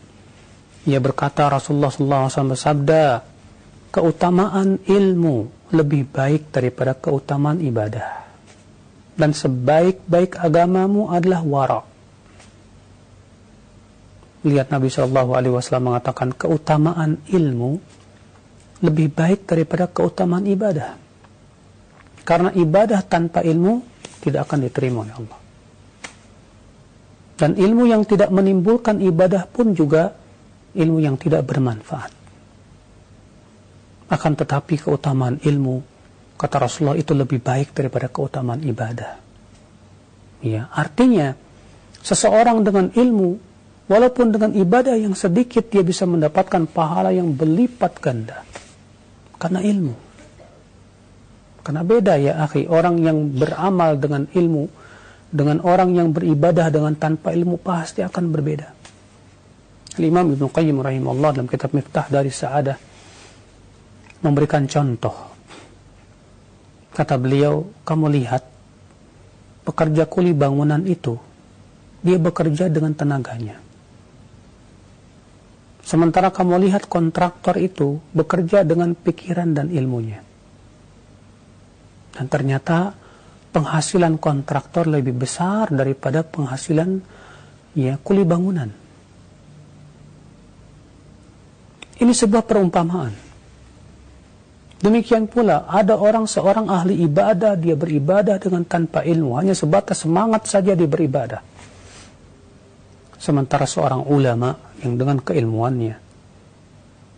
[0.87, 3.34] Ia berkata Rasulullah SAW bersabda
[3.95, 8.27] keutamaan ilmu lebih baik daripada keutamaan ibadah.
[9.15, 11.81] Dan sebaik-baik agamamu adalah wara.
[14.43, 17.79] Lihat Nabi Shallallahu Alaihi Wasallam mengatakan keutamaan ilmu
[18.83, 20.99] lebih baik daripada keutamaan ibadah.
[22.27, 23.87] Karena ibadah tanpa ilmu
[24.19, 25.39] tidak akan diterima oleh Allah.
[27.39, 30.11] Dan ilmu yang tidak menimbulkan ibadah pun juga
[30.75, 32.24] ilmu yang tidak bermanfaat
[34.15, 35.83] akan tetapi keutamaan ilmu
[36.39, 39.19] kata Rasulullah itu lebih baik daripada keutamaan ibadah.
[40.45, 41.33] Ya, artinya
[42.05, 43.41] seseorang dengan ilmu
[43.89, 48.45] walaupun dengan ibadah yang sedikit dia bisa mendapatkan pahala yang berlipat ganda
[49.41, 49.95] karena ilmu.
[51.65, 54.69] Karena beda ya akhi, orang yang beramal dengan ilmu
[55.33, 58.69] dengan orang yang beribadah dengan tanpa ilmu pasti akan berbeda.
[59.97, 62.94] Imam Ibn Qayyim rahimahullah dalam kitab Miftah dari Sa'adah
[64.25, 65.13] memberikan contoh.
[66.97, 68.43] Kata beliau, kamu lihat
[69.69, 71.21] pekerja kuli bangunan itu,
[72.01, 73.61] dia bekerja dengan tenaganya.
[75.85, 80.25] Sementara kamu lihat kontraktor itu bekerja dengan pikiran dan ilmunya.
[82.15, 82.97] Dan ternyata
[83.53, 87.05] penghasilan kontraktor lebih besar daripada penghasilan
[87.77, 88.71] ya kuli bangunan.
[92.01, 93.24] Ini sebuah perumpamaan.
[94.85, 100.45] Demikian pula ada orang seorang ahli ibadah dia beribadah dengan tanpa ilmu hanya sebatas semangat
[100.45, 101.41] saja dia beribadah.
[103.17, 104.53] Sementara seorang ulama
[104.85, 106.05] yang dengan keilmuannya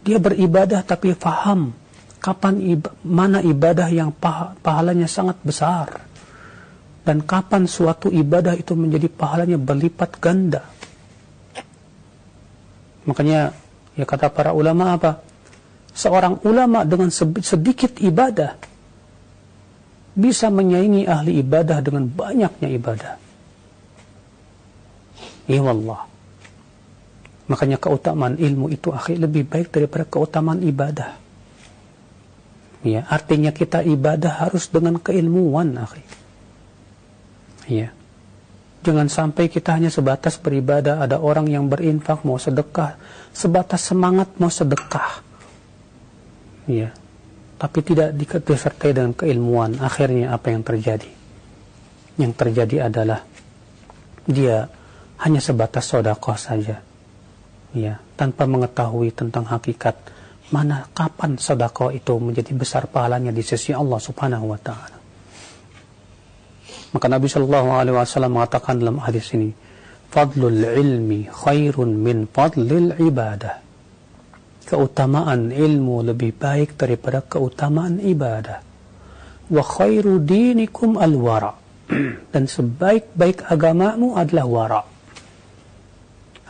[0.07, 1.75] dia beribadah tapi faham
[2.23, 6.07] kapan iba, mana ibadah yang pah, pahalanya sangat besar
[7.03, 10.62] dan kapan suatu ibadah itu menjadi pahalanya berlipat ganda.
[13.11, 13.51] Makanya
[13.99, 15.26] ya kata para ulama apa?
[15.97, 18.61] Seorang ulama dengan sedikit ibadah
[20.13, 23.15] bisa menyaingi ahli ibadah dengan banyaknya ibadah.
[25.49, 26.01] Ya Allah.
[27.47, 31.15] Makanya keutamaan ilmu itu akhir lebih baik daripada keutamaan ibadah.
[32.83, 36.03] Ya, artinya kita ibadah harus dengan keilmuan, akhi.
[37.67, 37.91] Ya.
[38.87, 42.99] Jangan sampai kita hanya sebatas beribadah, ada orang yang berinfak mau sedekah,
[43.35, 45.27] sebatas semangat mau sedekah.
[46.67, 46.91] Ya.
[47.57, 51.09] Tapi tidak disertai dengan keilmuan, akhirnya apa yang terjadi?
[52.21, 53.25] Yang terjadi adalah
[54.29, 54.69] dia
[55.25, 56.85] hanya sebatas sodakoh saja.
[57.73, 59.97] Ya, tanpa mengetahui tentang hakikat
[60.53, 64.97] mana kapan sodakoh itu menjadi besar pahalanya di sisi Allah Subhanahu wa taala.
[66.95, 69.51] Maka Nabi Shallallahu Alaihi Wasallam mengatakan dalam hadis ini,
[70.09, 73.66] fadlul ilmi khairun min fadlil ibadah.
[74.67, 78.59] Keutamaan ilmu lebih baik daripada keutamaan ibadah.
[79.47, 81.55] Wa khairu dinikum al-wara.
[82.35, 84.83] Dan sebaik-baik agamamu adalah wara.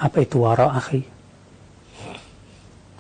[0.01, 1.05] Apa itu wara, akhi?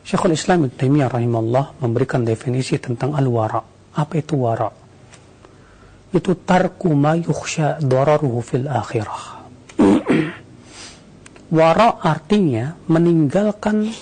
[0.04, 3.64] Syekhul Islam Ibn Taimiyah rahimahullah memberikan definisi tentang al-wara.
[3.96, 4.68] Apa itu wara?
[6.16, 9.22] itu tarku ma yukhsha dararuhu fil akhirah.
[11.56, 13.92] Wara artinya meninggalkan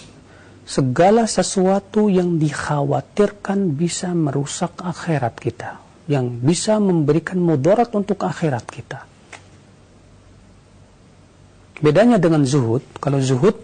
[0.64, 9.00] segala sesuatu yang dikhawatirkan bisa merusak akhirat kita, yang bisa memberikan mudarat untuk akhirat kita.
[11.84, 13.60] Bedanya dengan zuhud, kalau zuhud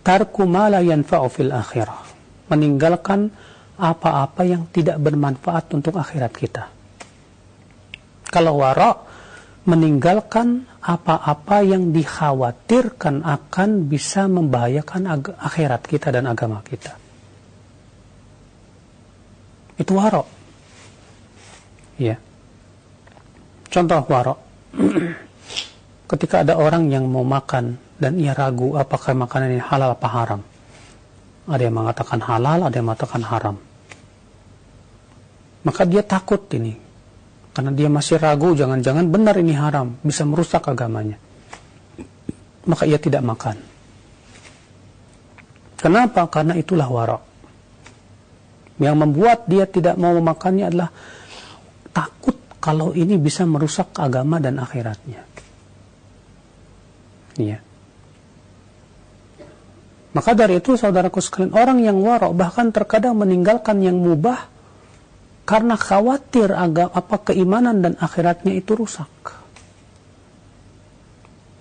[0.00, 2.00] tarku ma la yanfa'u fil akhirah,
[2.48, 3.28] meninggalkan
[3.78, 6.64] apa-apa yang tidak bermanfaat untuk akhirat kita.
[8.28, 8.96] Kalau wara
[9.68, 16.96] meninggalkan apa-apa yang dikhawatirkan akan bisa membahayakan akhirat kita dan agama kita.
[19.76, 20.24] Itu wara.
[22.00, 22.16] Ya.
[23.68, 24.32] Contoh wara.
[26.10, 30.40] Ketika ada orang yang mau makan dan ia ragu apakah makanan ini halal apa haram.
[31.44, 33.56] Ada yang mengatakan halal, ada yang mengatakan haram.
[35.68, 36.87] Maka dia takut ini
[37.58, 41.18] karena dia masih ragu, jangan-jangan benar ini haram, bisa merusak agamanya.
[42.70, 43.58] Maka ia tidak makan.
[45.74, 46.30] Kenapa?
[46.30, 47.18] Karena itulah wara.
[48.78, 50.94] Yang membuat dia tidak mau memakannya adalah
[51.90, 55.26] takut kalau ini bisa merusak agama dan akhiratnya.
[57.42, 57.58] Iya.
[60.14, 64.46] Maka dari itu saudaraku sekalian, orang yang warok bahkan terkadang meninggalkan yang mubah
[65.48, 69.08] karena khawatir agak apa keimanan dan akhiratnya itu rusak.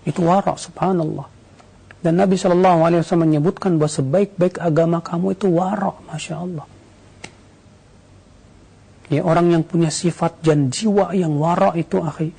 [0.03, 1.31] Itu wara, subhanallah.
[2.03, 6.67] Dan Nabi Shallallahu Alaihi Wasallam menyebutkan bahwa sebaik-baik agama kamu itu wara, masya Allah.
[9.07, 12.35] Ya, orang yang punya sifat dan jiwa yang wara itu, akhi,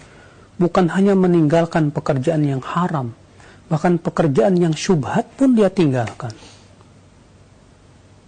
[0.61, 3.16] bukan hanya meninggalkan pekerjaan yang haram,
[3.72, 6.36] bahkan pekerjaan yang syubhat pun dia tinggalkan.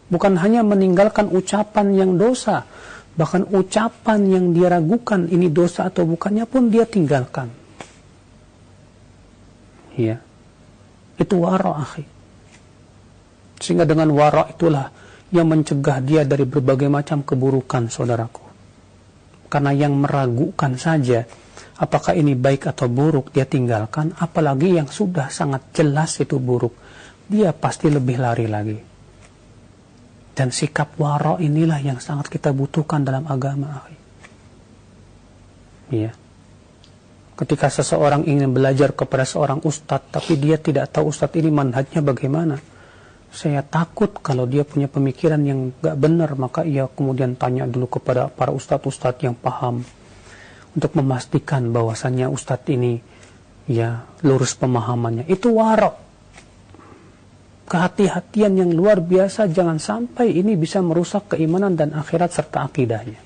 [0.09, 2.64] Bukan hanya meninggalkan ucapan yang dosa,
[3.21, 7.53] bahkan ucapan yang dia ragukan ini dosa atau bukannya pun dia tinggalkan.
[9.93, 10.25] Ya.
[11.21, 12.09] Itu wara, akhi.
[13.61, 14.89] Sehingga dengan wara itulah
[15.29, 18.41] yang mencegah dia dari berbagai macam keburukan, saudaraku.
[19.53, 21.21] Karena yang meragukan saja
[21.77, 26.73] apakah ini baik atau buruk dia tinggalkan, apalagi yang sudah sangat jelas itu buruk,
[27.29, 28.89] dia pasti lebih lari lagi.
[30.41, 33.84] Dan sikap waro inilah yang sangat kita butuhkan dalam agama.
[35.93, 36.16] Iya.
[37.36, 42.57] Ketika seseorang ingin belajar kepada seorang ustadz, tapi dia tidak tahu ustadz ini manhajnya bagaimana.
[43.28, 48.32] Saya takut kalau dia punya pemikiran yang gak benar, maka ia kemudian tanya dulu kepada
[48.32, 49.84] para ustadz-ustadz yang paham.
[50.72, 52.97] Untuk memastikan bahwasannya ustadz ini
[53.68, 55.28] ya lurus pemahamannya.
[55.28, 56.10] Itu warok
[57.71, 63.23] kehati-hatian yang luar biasa jangan sampai ini bisa merusak keimanan dan akhirat serta akidahnya.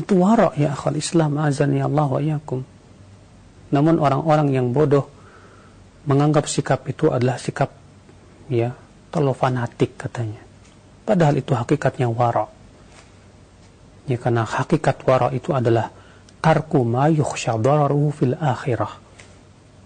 [0.00, 2.64] Itu warak ya akhal Islam azan ya Allah wa iyakum.
[3.68, 5.12] Namun orang-orang yang bodoh
[6.08, 7.68] menganggap sikap itu adalah sikap
[8.48, 8.72] ya
[9.12, 10.40] terlalu fanatik katanya.
[11.04, 12.48] Padahal itu hakikatnya warak.
[14.08, 15.92] Ya karena hakikat warak itu adalah
[16.40, 17.60] tarku ma yukhsha
[18.16, 19.05] fil akhirah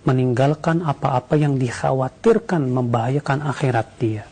[0.04, 4.24] meninggalkan apa-apa yang dikhawatirkan membahayakan akhirat dia.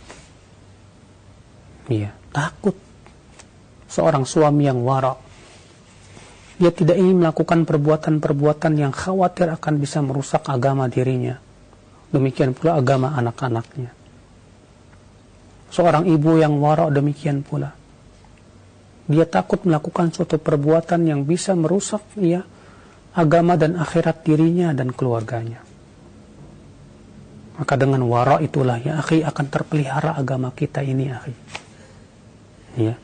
[1.89, 2.77] Iya, takut.
[3.89, 5.17] Seorang suami yang warak,
[6.61, 11.41] dia tidak ingin melakukan perbuatan-perbuatan yang khawatir akan bisa merusak agama dirinya.
[12.09, 13.93] Demikian pula agama anak-anaknya.
[15.69, 17.77] Seorang ibu yang wara demikian pula.
[19.09, 22.45] Dia takut melakukan suatu perbuatan yang bisa merusak ya
[23.19, 25.59] agama dan akhirat dirinya dan keluarganya.
[27.59, 31.35] Maka dengan wara itulah ya akhi akan terpelihara agama kita ini akhi.
[32.79, 32.95] Ya.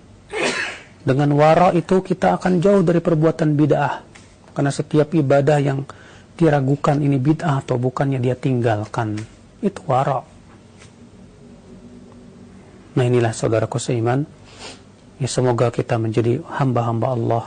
[1.02, 4.06] Dengan wara itu kita akan jauh dari perbuatan bid'ah.
[4.54, 5.82] Karena setiap ibadah yang
[6.38, 9.18] diragukan ini bid'ah atau bukannya dia tinggalkan.
[9.58, 10.22] Itu wara.
[12.94, 14.22] Nah inilah saudaraku seiman
[15.14, 17.44] Ya, semoga kita menjadi hamba-hamba Allah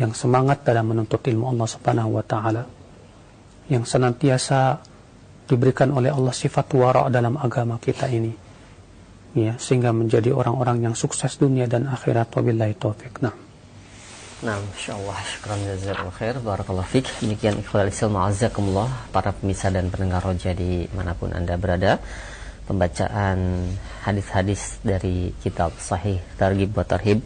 [0.00, 2.64] yang semangat dalam menuntut ilmu Allah Subhanahu wa taala.
[3.68, 4.80] Yang senantiasa
[5.44, 8.32] diberikan oleh Allah sifat wara dalam agama kita ini.
[9.36, 13.22] Ya, sehingga menjadi orang-orang yang sukses dunia dan akhirat wabillahi taufik.
[13.22, 13.36] Nah.
[14.40, 17.06] Nah, insyaallah syukran jazakallahu khair barakallahu fik.
[17.20, 22.00] Demikian ikhwal Islam ma'azakumullah para pemirsa dan pendengar roja di mana pun Anda berada
[22.64, 23.68] pembacaan
[24.00, 27.20] hadis-hadis dari kitab Sahih Targhib wa Tarhib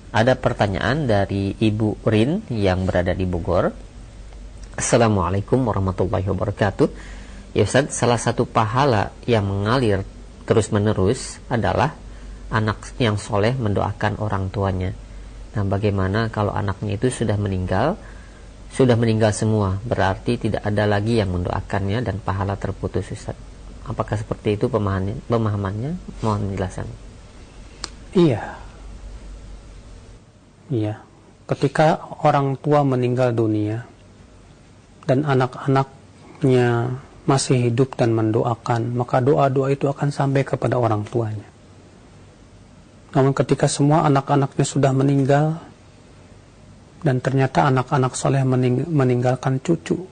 [0.09, 3.69] ada pertanyaan dari Ibu Rin yang berada di Bogor.
[4.73, 6.89] Assalamualaikum warahmatullahi wabarakatuh.
[7.53, 10.01] Ya Ustadz, salah satu pahala yang mengalir
[10.49, 11.93] terus-menerus adalah
[12.49, 14.97] anak yang soleh mendoakan orang tuanya.
[15.53, 17.97] Nah bagaimana kalau anaknya itu sudah meninggal
[18.73, 23.52] sudah meninggal semua berarti tidak ada lagi yang mendoakannya dan pahala terputus Ustaz.
[23.83, 25.99] Apakah seperti itu pemahamannya?
[26.23, 26.87] Mohon penjelasan.
[28.15, 28.41] Iya.
[30.71, 31.03] Iya.
[31.43, 33.83] Ketika orang tua meninggal dunia
[35.03, 36.95] dan anak-anaknya
[37.27, 41.47] masih hidup dan mendoakan, maka doa-doa itu akan sampai kepada orang tuanya.
[43.13, 45.59] Namun ketika semua anak-anaknya sudah meninggal,
[47.03, 50.07] dan ternyata anak-anak soleh mening meninggalkan cucu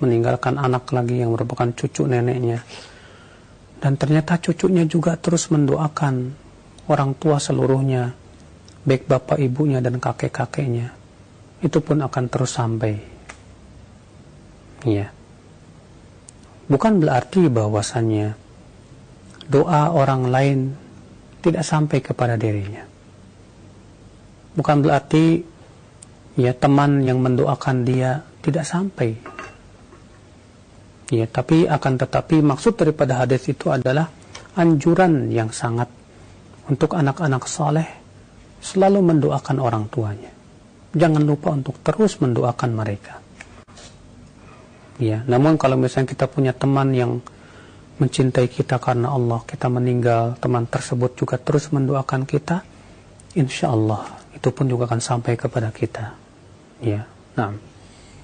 [0.00, 2.64] meninggalkan anak lagi yang merupakan cucu neneknya
[3.80, 6.36] dan ternyata cucunya juga terus mendoakan
[6.92, 8.12] orang tua seluruhnya
[8.84, 10.92] baik bapak ibunya dan kakek-kakeknya.
[11.60, 12.94] Itu pun akan terus sampai.
[14.84, 15.12] Ya
[16.70, 18.38] bukan berarti bahwasannya
[19.50, 20.58] doa orang lain
[21.42, 22.86] tidak sampai kepada dirinya.
[24.54, 25.42] Bukan berarti
[26.38, 29.18] ya teman yang mendoakan dia tidak sampai
[31.10, 34.08] ya tapi akan tetapi maksud daripada hadis itu adalah
[34.54, 35.90] anjuran yang sangat
[36.70, 37.88] untuk anak-anak soleh
[38.62, 40.30] selalu mendoakan orang tuanya.
[40.90, 43.18] Jangan lupa untuk terus mendoakan mereka.
[45.02, 47.18] Ya namun kalau misalnya kita punya teman yang
[48.00, 52.64] mencintai kita karena Allah kita meninggal teman tersebut juga terus mendoakan kita
[53.36, 56.16] insya Allah itu pun juga akan sampai kepada kita.
[56.80, 57.04] Ya,
[57.36, 57.69] nah.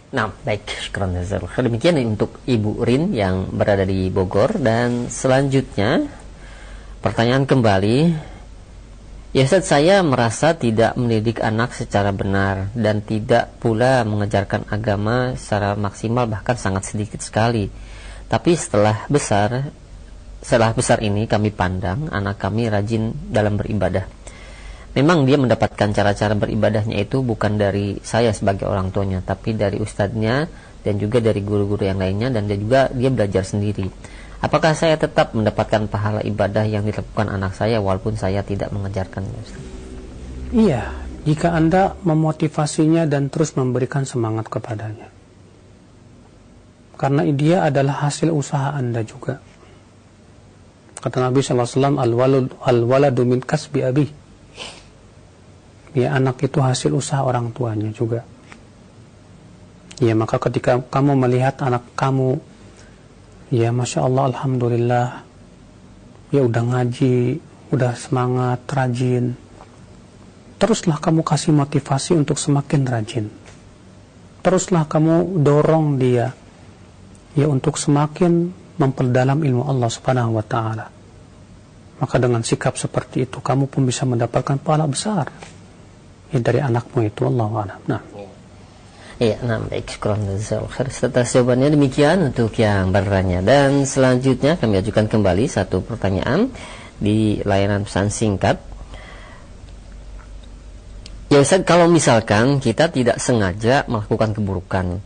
[0.06, 0.70] Nah, baik,
[1.66, 6.06] Demikian untuk Ibu Rin yang berada di Bogor dan selanjutnya
[7.02, 7.98] pertanyaan kembali.
[9.34, 15.74] Ya Ustaz, saya merasa tidak mendidik anak secara benar dan tidak pula mengejarkan agama secara
[15.74, 17.66] maksimal bahkan sangat sedikit sekali.
[18.30, 19.74] Tapi setelah besar,
[20.38, 24.15] setelah besar ini kami pandang anak kami rajin dalam beribadah
[24.96, 30.48] memang dia mendapatkan cara-cara beribadahnya itu bukan dari saya sebagai orang tuanya tapi dari ustadznya
[30.80, 33.92] dan juga dari guru-guru yang lainnya dan dia juga dia belajar sendiri.
[34.40, 39.40] Apakah saya tetap mendapatkan pahala ibadah yang dilakukan anak saya walaupun saya tidak mengejarkannya
[40.56, 40.92] iya
[41.26, 45.12] jika anda memotivasinya dan terus memberikan semangat kepadanya.
[46.96, 49.42] Karena dia adalah hasil usaha anda juga.
[50.96, 52.00] Kata Nabi SAW
[52.64, 54.08] al-waladu min kasbi abih
[55.96, 58.20] ya anak itu hasil usaha orang tuanya juga.
[59.96, 62.36] Ya maka ketika kamu melihat anak kamu
[63.48, 65.24] ya masya Allah alhamdulillah
[66.36, 67.40] ya udah ngaji
[67.72, 69.40] udah semangat rajin
[70.60, 73.26] teruslah kamu kasih motivasi untuk semakin rajin.
[74.44, 76.36] Teruslah kamu dorong dia
[77.32, 80.86] ya untuk semakin memperdalam ilmu Allah Subhanahu wa taala.
[81.96, 85.55] Maka dengan sikap seperti itu kamu pun bisa mendapatkan pahala besar
[86.32, 87.80] ya, dari anakmu itu Allah alam.
[87.86, 88.02] Nah.
[89.16, 95.48] Iya, nah baik, syukur Atas jawabannya demikian untuk yang bertanya Dan selanjutnya kami ajukan kembali
[95.48, 96.52] satu pertanyaan
[97.00, 98.60] Di layanan pesan singkat
[101.32, 105.00] Ya Ustaz, kalau misalkan kita tidak sengaja melakukan keburukan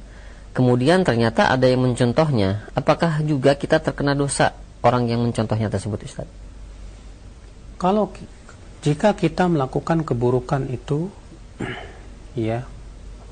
[0.59, 6.27] Kemudian ternyata ada yang mencontohnya Apakah juga kita terkena dosa orang yang mencontohnya tersebut Ustaz?
[7.79, 8.11] Kalau
[8.81, 11.13] jika kita melakukan keburukan itu
[12.39, 12.63] Ya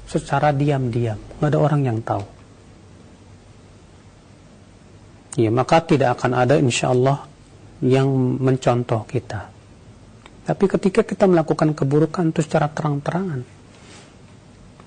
[0.09, 2.24] secara diam-diam, nggak ada orang yang tahu.
[5.38, 7.28] Ya, maka tidak akan ada insya Allah
[7.84, 8.09] yang
[8.40, 9.53] mencontoh kita.
[10.49, 13.44] Tapi ketika kita melakukan keburukan itu secara terang-terangan,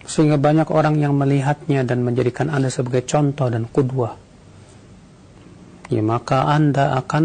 [0.09, 4.17] sehingga banyak orang yang melihatnya dan menjadikan Anda sebagai contoh dan kudwa,
[5.87, 7.23] ya maka Anda akan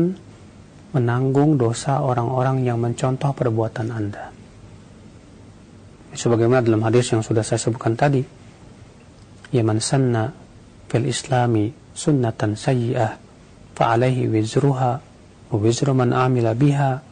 [0.96, 4.32] menanggung dosa orang-orang yang mencontoh perbuatan Anda.
[6.16, 8.24] Sebagaimana dalam hadis yang sudah saya sebutkan tadi.
[9.52, 10.32] Ya man sanna
[10.88, 13.12] fil islami sunnatan sayyi'ah
[13.76, 14.92] fa alaihi wizruha
[15.52, 17.04] wa wizru man amila biha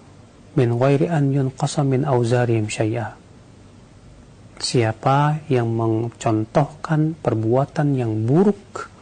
[0.56, 3.14] min ghairi an yunqasa min auzarihim syai'a
[4.58, 8.93] siapa yang mencontohkan perbuatan yang buruk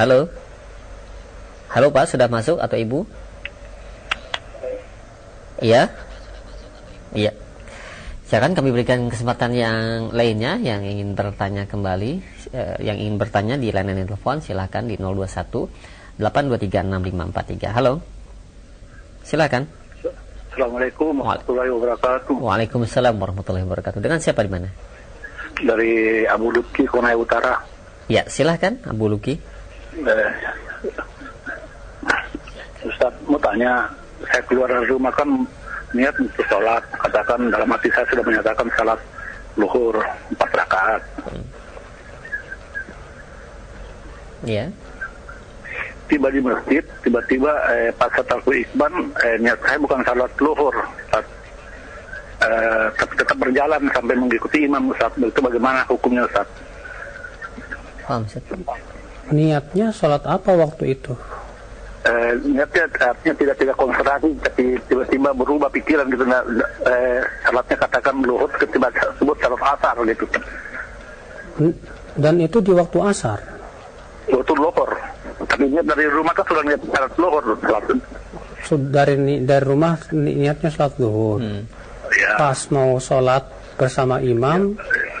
[0.00, 0.32] Halo
[1.68, 3.04] Halo Pak sudah masuk atau Ibu
[5.60, 5.92] Iya.
[7.12, 7.36] Iya.
[8.24, 12.12] Silakan kami berikan kesempatan yang lainnya yang ingin bertanya kembali,
[12.50, 15.68] eh, yang ingin bertanya di layanan telepon silakan di 021
[16.18, 17.70] 8236543.
[17.76, 18.00] Halo.
[19.22, 19.68] Silakan.
[20.50, 22.34] Assalamualaikum warahmatullahi wabarakatuh.
[22.40, 24.00] Waalaikumsalam warahmatullahi wabarakatuh.
[24.02, 24.91] Dengan siapa di mana?
[25.60, 27.60] Dari Abu Luki, Konai Utara.
[28.08, 29.36] Ya, silahkan Abu Luki.
[30.00, 30.30] Eh,
[32.82, 33.86] Ustaz, mau tanya,
[34.26, 35.28] saya keluar dari rumah kan
[35.92, 39.00] niat untuk sholat katakan dalam hati saya sudah menyatakan sholat
[39.60, 40.00] luhur
[40.32, 41.02] empat rakaat
[44.42, 44.66] Iya.
[46.10, 48.90] Tiba di masjid, tiba-tiba eh, pas setelah ikban,
[49.22, 50.74] eh, niat saya bukan sholat luhur,
[52.42, 55.14] eh, tapi tetap berjalan sampai mengikuti imam Ustaz.
[55.18, 56.46] Itu bagaimana hukumnya Ustaz?
[58.02, 58.26] Paham,
[59.30, 61.14] Niatnya sholat apa waktu itu?
[62.02, 66.42] eh, niatnya artinya tidak tidak konsentrasi tapi tiba-tiba berubah pikiran gitu nah,
[66.86, 70.26] eh, salatnya katakan luhut ketika sebut salat asar gitu
[72.18, 73.38] dan itu di waktu asar
[74.30, 74.90] waktu lohor
[75.46, 77.84] tapi niat dari rumah kan sudah niat salat lohor salat
[78.90, 79.14] dari
[79.46, 81.81] dari rumah niatnya salat luhur hmm.
[82.32, 82.40] Ya.
[82.40, 83.44] pas mau sholat
[83.76, 84.76] bersama imam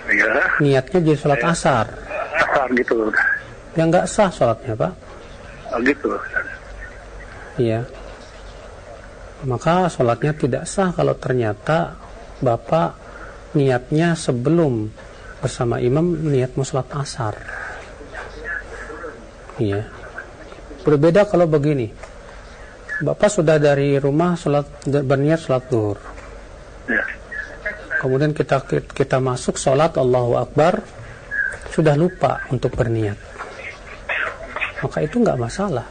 [0.08, 0.32] ya.
[0.60, 1.52] niatnya jadi sholat ya.
[1.52, 1.86] asar.
[2.32, 3.12] Asar gitu.
[3.76, 4.92] Yang nggak sah sholatnya pak.
[5.72, 6.10] Oh, gitu.
[7.60, 7.84] Ya
[9.42, 11.98] maka sholatnya tidak sah kalau ternyata
[12.38, 12.94] bapak
[13.58, 14.86] niatnya sebelum
[15.42, 17.34] bersama imam niat sholat asar.
[19.58, 19.90] Ya
[20.86, 21.90] berbeda kalau begini.
[23.02, 26.11] Bapak sudah dari rumah sholat berniat sholat duhur
[26.88, 27.04] ya.
[28.00, 28.62] kemudian kita
[28.94, 30.82] kita masuk sholat Allahu Akbar
[31.70, 33.18] sudah lupa untuk berniat
[34.82, 35.86] maka itu nggak masalah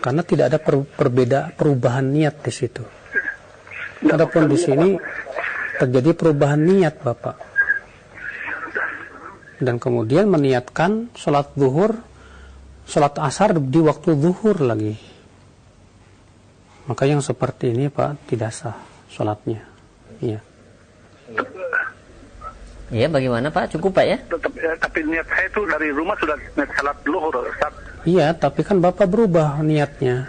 [0.00, 2.80] karena tidak ada per, perbeda perubahan niat di situ.
[4.08, 4.96] Adapun di sini
[5.76, 7.36] terjadi perubahan niat Bapak.
[9.60, 12.00] Dan kemudian meniatkan sholat zuhur,
[12.88, 14.96] sholat asar di waktu zuhur lagi.
[16.88, 19.60] Maka yang seperti ini Pak tidak sah sholatnya.
[20.22, 20.38] Iya.
[22.90, 23.70] Iya, bagaimana Pak?
[23.78, 24.18] Cukup Pak ya?
[24.26, 27.74] Tetap, ya, tapi niat saya itu dari rumah sudah niat salat luhur, Ustaz.
[28.02, 30.26] Iya, tapi kan Bapak berubah niatnya.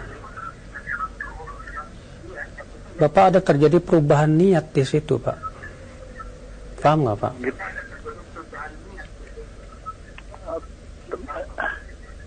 [3.02, 5.38] Bapak ada terjadi perubahan niat di situ, Pak.
[6.78, 7.34] Paham nggak, Pak?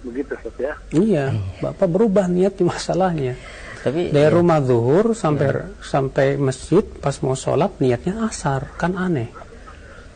[0.04, 0.74] Begitu, Ustaz ya?
[0.92, 1.26] Iya,
[1.64, 3.40] Bapak berubah niat di masalahnya.
[3.86, 4.34] Tapi dari iya.
[4.34, 5.62] rumah zuhur sampai ya.
[5.78, 9.30] sampai masjid pas mau sholat niatnya asar, kan aneh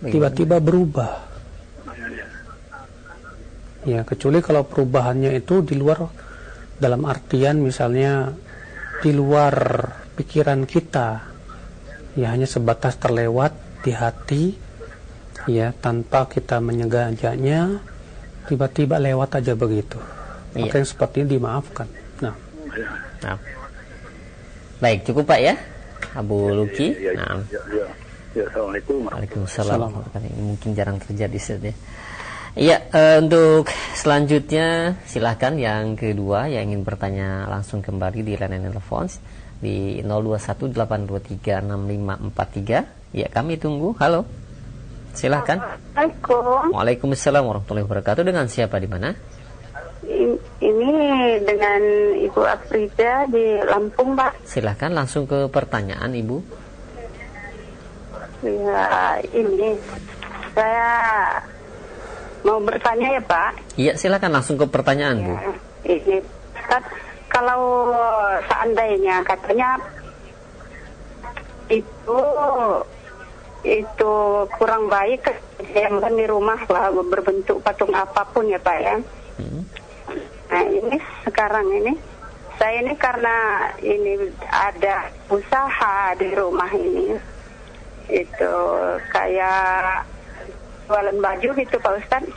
[0.02, 1.30] tiba-tiba berubah.
[3.86, 6.02] Ya, kecuali kalau perubahannya itu di luar
[6.82, 8.34] dalam artian misalnya
[9.06, 9.54] di luar
[10.18, 11.30] pikiran kita.
[12.18, 13.54] ya hanya sebatas terlewat
[13.86, 14.58] di hati
[15.46, 17.80] ya tanpa kita menyegajaknya
[18.50, 20.02] tiba-tiba lewat aja begitu
[20.58, 20.68] Iya.
[20.68, 21.88] maka yang seperti ini dimaafkan
[22.20, 22.34] nah
[23.24, 23.38] Nah.
[24.80, 25.60] Baik, cukup Pak ya.
[26.16, 26.96] Abu Luki.
[26.96, 27.44] Ya, ya, Nah.
[27.52, 27.84] ya, ya.
[28.38, 29.10] Ya, Assalamualaikum.
[29.10, 29.80] Waalaikumsalam.
[30.22, 31.74] Ini mungkin jarang terjadi Ustaz ya.
[32.56, 39.06] Iya, eh, untuk selanjutnya silahkan yang kedua yang ingin bertanya langsung kembali di layanan telepon
[39.60, 42.88] di 0218236543.
[43.12, 43.92] Ya, kami tunggu.
[44.00, 44.24] Halo.
[45.12, 45.60] Silahkan.
[45.98, 46.72] Assalamualaikum.
[46.74, 48.24] Waalaikumsalam warahmatullahi wabarakatuh.
[48.24, 49.12] Dengan siapa di mana?
[50.08, 50.92] In- Ini
[51.48, 51.82] dengan
[52.20, 54.44] Ibu Afrida di Lampung, Pak.
[54.44, 56.36] Silahkan langsung ke pertanyaan Ibu.
[58.44, 59.76] Ya, ini
[60.52, 60.92] saya
[62.44, 63.52] mau bertanya ya, Pak.
[63.76, 65.34] Iya, silahkan langsung ke pertanyaan Bu.
[65.36, 65.52] Ya,
[65.96, 66.16] ini
[66.56, 66.84] Ustaz,
[67.32, 67.92] kalau
[68.48, 69.80] seandainya katanya
[71.72, 72.20] itu
[73.64, 74.14] itu
[74.56, 75.24] kurang baik
[75.72, 78.96] yang kan di rumah lah berbentuk patung apa pun ya Pak ya.
[79.40, 79.64] Hmm.
[80.50, 81.94] Nah ini sekarang ini
[82.58, 87.16] saya ini karena ini ada usaha di rumah ini
[88.10, 88.54] itu
[89.14, 90.04] kayak
[90.90, 92.34] jualan baju gitu Pak Ustadz.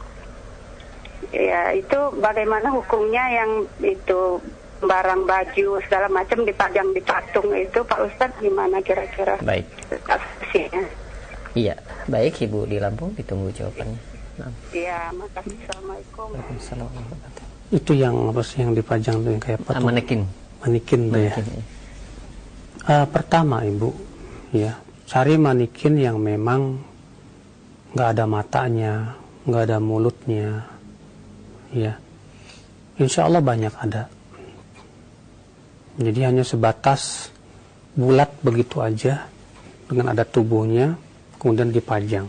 [1.33, 4.37] Ya itu bagaimana hukumnya yang itu
[4.85, 9.41] barang baju segala macam dipajang di patung itu Pak Ustadz gimana kira-kira?
[9.41, 9.65] Baik.
[10.05, 10.85] Kasusnya.
[11.53, 11.77] Iya,
[12.09, 14.01] baik Ibu di Lampung ditunggu jawabannya.
[14.41, 15.57] Nah, Iya, makasih.
[15.69, 16.29] Assalamualaikum.
[16.33, 17.32] Waalaikumsalam.
[17.73, 19.89] Itu yang apa sih yang dipajang tuh yang kayak Ah, patung?
[19.89, 20.21] manekin.
[20.61, 21.35] manikin tuh ya.
[21.35, 21.47] Manekin.
[22.83, 23.91] Eh, pertama ibu
[24.53, 24.77] ya.
[25.09, 26.79] Cari manikin yang memang
[27.93, 28.93] nggak ada matanya
[29.43, 30.65] nggak ada mulutnya
[31.73, 31.97] ya.
[32.97, 34.07] Insya Allah banyak ada.
[35.97, 37.29] Jadi hanya sebatas
[37.93, 39.29] bulat begitu aja
[39.85, 40.97] dengan ada tubuhnya
[41.37, 42.25] kemudian dipajang.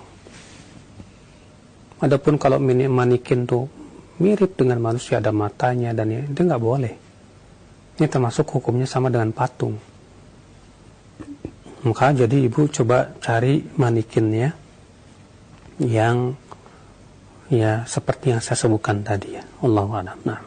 [2.04, 3.64] Adapun kalau mini manikin tuh
[4.24, 6.94] mirip dengan manusia ada matanya dan ya, itu nggak boleh.
[8.00, 9.76] Ini termasuk hukumnya sama dengan patung.
[11.84, 14.56] Maka jadi ibu coba cari manikinnya
[15.84, 16.32] yang
[17.52, 19.44] ya seperti yang saya sebutkan tadi ya.
[19.60, 20.18] Allah a'lam.
[20.24, 20.40] Nah,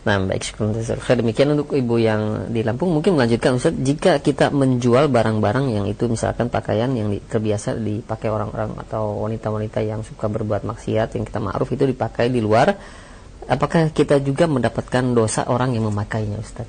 [0.00, 0.72] Nah, baik syukur.
[1.12, 6.08] Demikian untuk ibu yang di Lampung mungkin melanjutkan Ustaz, jika kita menjual barang-barang yang itu
[6.08, 11.68] misalkan pakaian yang terbiasa dipakai orang-orang atau wanita-wanita yang suka berbuat maksiat yang kita ma'ruf
[11.68, 12.72] itu dipakai di luar,
[13.44, 16.68] apakah kita juga mendapatkan dosa orang yang memakainya Ustaz?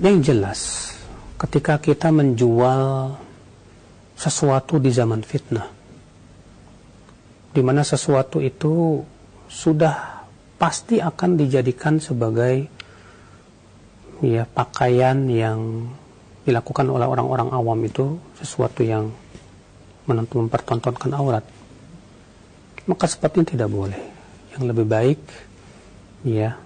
[0.00, 0.92] yang jelas
[1.36, 3.12] ketika kita menjual
[4.16, 5.68] sesuatu di zaman fitnah
[7.52, 9.04] di mana sesuatu itu
[9.44, 10.19] sudah
[10.60, 12.68] pasti akan dijadikan sebagai
[14.20, 15.88] ya pakaian yang
[16.44, 19.08] dilakukan oleh orang-orang awam itu sesuatu yang
[20.04, 21.44] menentu mempertontonkan aurat.
[22.84, 24.00] Maka seperti ini tidak boleh.
[24.52, 25.20] Yang lebih baik
[26.28, 26.60] ya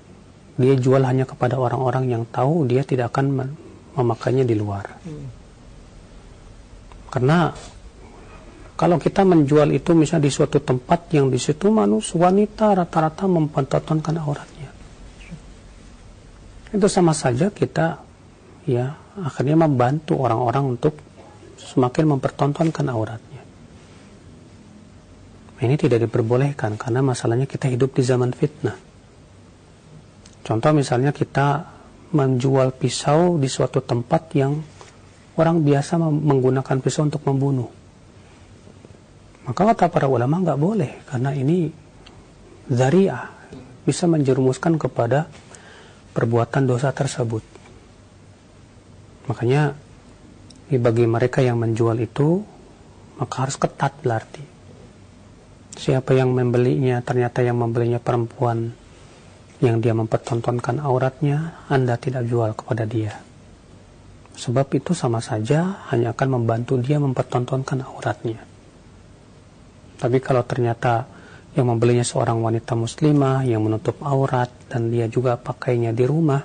[0.58, 3.56] dia jual hanya kepada orang-orang yang tahu dia tidak akan mem-
[3.94, 4.90] memakainya di luar.
[7.14, 7.54] Karena
[8.74, 14.18] kalau kita menjual itu misalnya di suatu tempat yang di situ manusia wanita rata-rata mempertontonkan
[14.18, 14.70] auratnya.
[16.74, 18.02] Itu sama saja kita
[18.66, 20.98] ya akhirnya membantu orang-orang untuk
[21.54, 23.42] semakin mempertontonkan auratnya.
[25.62, 28.74] Ini tidak diperbolehkan karena masalahnya kita hidup di zaman fitnah.
[30.42, 31.62] Contoh misalnya kita
[32.10, 34.58] menjual pisau di suatu tempat yang
[35.38, 37.83] orang biasa menggunakan pisau untuk membunuh
[39.44, 41.68] maka kata para ulama nggak boleh karena ini
[42.72, 43.28] zariah
[43.84, 45.28] bisa menjerumuskan kepada
[46.16, 47.44] perbuatan dosa tersebut.
[49.28, 49.76] Makanya
[50.72, 52.40] bagi mereka yang menjual itu
[53.20, 54.42] maka harus ketat berarti.
[55.74, 58.72] Siapa yang membelinya ternyata yang membelinya perempuan
[59.62, 63.16] yang dia mempertontonkan auratnya, Anda tidak jual kepada dia.
[64.34, 68.53] Sebab itu sama saja hanya akan membantu dia mempertontonkan auratnya.
[70.04, 71.08] Tapi kalau ternyata
[71.56, 76.44] yang membelinya seorang wanita muslimah yang menutup aurat dan dia juga pakainya di rumah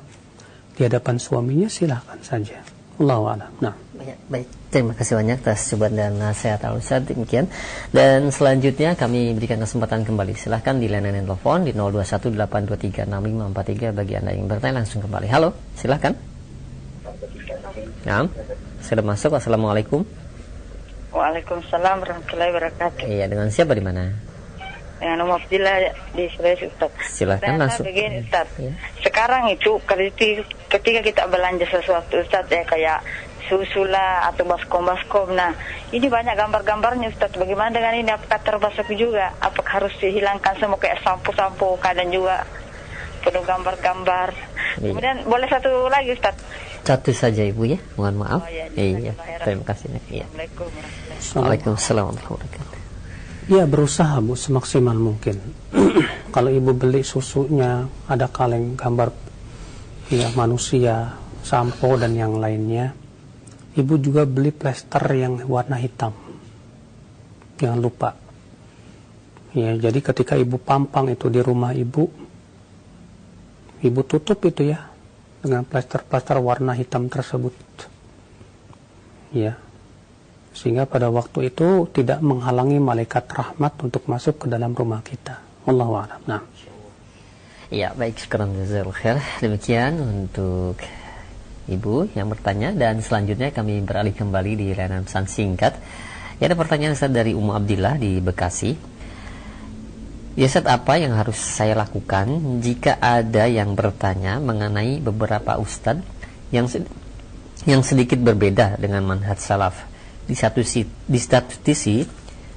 [0.80, 2.64] di hadapan suaminya silahkan saja.
[3.04, 3.52] Allah a'lam.
[3.60, 4.48] Nah, Baik, baik.
[4.72, 7.52] Terima kasih banyak atas cobaan dan nasihat Al Ustaz demikian.
[7.92, 10.40] Dan selanjutnya kami berikan kesempatan kembali.
[10.40, 15.28] Silahkan di layanan telepon di 0218236543 bagi Anda yang bertanya langsung kembali.
[15.28, 16.16] Halo, silahkan.
[18.08, 18.24] Nah,
[18.80, 19.36] sudah masuk.
[19.36, 20.08] Assalamualaikum.
[21.10, 23.06] Waalaikumsalam warahmatullahi wabarakatuh.
[23.10, 24.14] Iya, dengan siapa di mana?
[25.00, 25.76] Yang nomor Abdillah
[26.12, 26.92] di Sulawesi Ustaz.
[27.08, 27.86] Silakan Ternyata langsung.
[27.88, 28.48] begini Ustaz.
[28.60, 28.72] Ya.
[29.02, 29.72] Sekarang itu
[30.70, 33.00] ketika kita belanja sesuatu Ustaz ya kayak
[33.50, 35.34] susu lah atau baskom-baskom.
[35.34, 35.56] Nah,
[35.90, 37.34] ini banyak gambar-gambarnya Ustaz.
[37.34, 38.12] Bagaimana dengan ini?
[38.14, 39.34] Apakah termasuk juga?
[39.42, 41.80] Apakah harus dihilangkan semua kayak sampo-sampo?
[41.82, 42.46] Kadang juga
[43.26, 44.30] penuh gambar-gambar.
[44.78, 44.94] Iya.
[44.94, 46.38] Kemudian boleh satu lagi Ustaz.
[46.84, 48.42] Satu saja Ibu ya, mohon maaf.
[48.42, 49.46] Oh, iya, iya, khairan.
[49.46, 49.88] terima kasih.
[50.10, 50.26] Iya.
[50.26, 50.68] Assalamualaikum
[51.38, 52.78] Waalaikumsalam warahmatullahi wabarakatuh.
[53.50, 55.38] Ya berusaha bu semaksimal mungkin.
[56.36, 59.10] Kalau ibu beli susunya ada kaleng gambar
[60.14, 62.94] ya manusia, sampo dan yang lainnya.
[63.74, 66.14] Ibu juga beli plester yang warna hitam.
[67.58, 68.14] Jangan lupa.
[69.54, 72.06] Ya, jadi ketika ibu pampang itu di rumah ibu,
[73.82, 74.90] ibu tutup itu ya
[75.40, 77.56] dengan plester-plester warna hitam tersebut.
[79.30, 79.56] Ya,
[80.54, 85.40] sehingga pada waktu itu tidak menghalangi malaikat rahmat untuk masuk ke dalam rumah kita.
[85.70, 86.22] Allahu a'lam.
[86.26, 86.42] Nah,
[87.70, 88.58] Ya, baik, sekarang
[88.98, 89.22] khair.
[89.46, 90.82] Demikian untuk
[91.70, 95.78] Ibu yang bertanya dan selanjutnya kami beralih kembali di layanan pesan singkat.
[96.42, 98.74] Ya, ada pertanyaan dari Umu Abdillah di Bekasi.
[100.40, 106.00] Ya, Ustaz, apa yang harus saya lakukan jika ada yang bertanya mengenai beberapa ustadz
[106.56, 106.64] yang
[107.68, 109.84] yang sedikit berbeda dengan manhaj salaf?
[110.24, 112.08] Di satu si- di satu sisi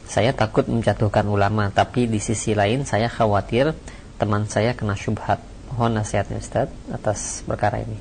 [0.06, 3.74] saya takut menjatuhkan ulama, tapi di sisi lain saya khawatir
[4.14, 5.42] teman saya kena syubhat.
[5.74, 7.98] Mohon nasihatnya Ustaz atas perkara ini.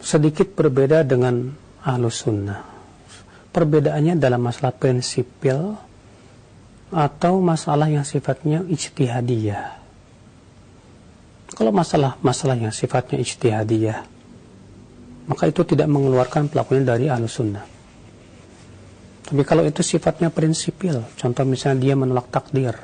[0.00, 1.52] sedikit berbeda dengan
[1.84, 2.24] ahlus.
[3.52, 5.89] Perbedaannya dalam masalah prinsipil
[6.90, 9.78] atau masalah yang sifatnya ijtihadiyah.
[11.54, 13.98] Kalau masalah masalah yang sifatnya ijtihadiyah,
[15.30, 17.62] maka itu tidak mengeluarkan pelakunya dari ahlus sunnah.
[19.30, 22.74] Tapi kalau itu sifatnya prinsipil, contoh misalnya dia menolak takdir,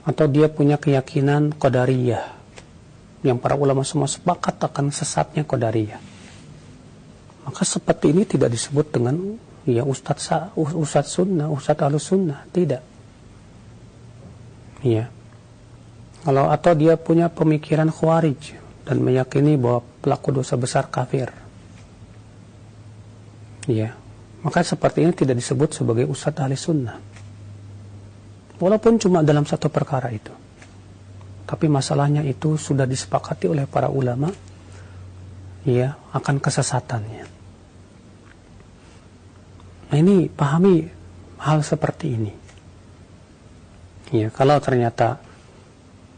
[0.00, 2.24] atau dia punya keyakinan qadariyah,
[3.20, 6.00] yang para ulama semua sepakat akan sesatnya qadariyah.
[7.44, 12.82] Maka seperti ini tidak disebut dengan ya ustadz ustadz sunnah, ustadz alus sunnah, tidak.
[14.84, 15.08] Iya.
[16.24, 21.32] Kalau atau dia punya pemikiran khawarij dan meyakini bahwa pelaku dosa besar kafir.
[23.68, 23.96] Iya.
[24.44, 26.96] Maka seperti ini tidak disebut sebagai ustadz ahli sunnah.
[28.60, 30.44] Walaupun cuma dalam satu perkara itu
[31.44, 34.32] tapi masalahnya itu sudah disepakati oleh para ulama
[35.68, 37.24] ya akan kesesatannya
[39.94, 40.82] nah ini pahami
[41.38, 42.32] hal seperti ini.
[44.10, 45.22] Ya kalau ternyata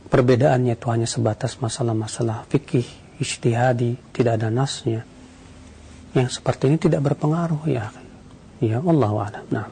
[0.08, 2.88] perbedaannya itu hanya sebatas masalah-masalah fikih
[3.20, 5.04] ijtihadi tidak ada nasnya
[6.16, 7.92] yang seperti ini tidak berpengaruh ya.
[8.64, 9.44] Ya Allah a'lam.
[9.52, 9.68] Nah.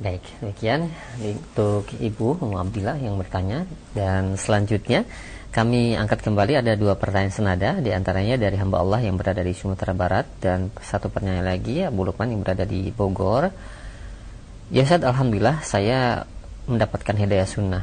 [0.00, 0.88] Baik, demikian
[1.20, 3.68] untuk Ibu Umu Abdillah yang bertanya.
[3.92, 5.04] Dan selanjutnya
[5.54, 9.56] kami angkat kembali ada dua pertanyaan senada di antaranya dari hamba Allah yang berada di
[9.56, 13.48] Sumatera Barat dan satu pertanyaan lagi Abu Lukman yang berada di Bogor.
[14.70, 16.26] Ya Ustaz, Alhamdulillah saya
[16.66, 17.82] mendapatkan hidayah sunnah.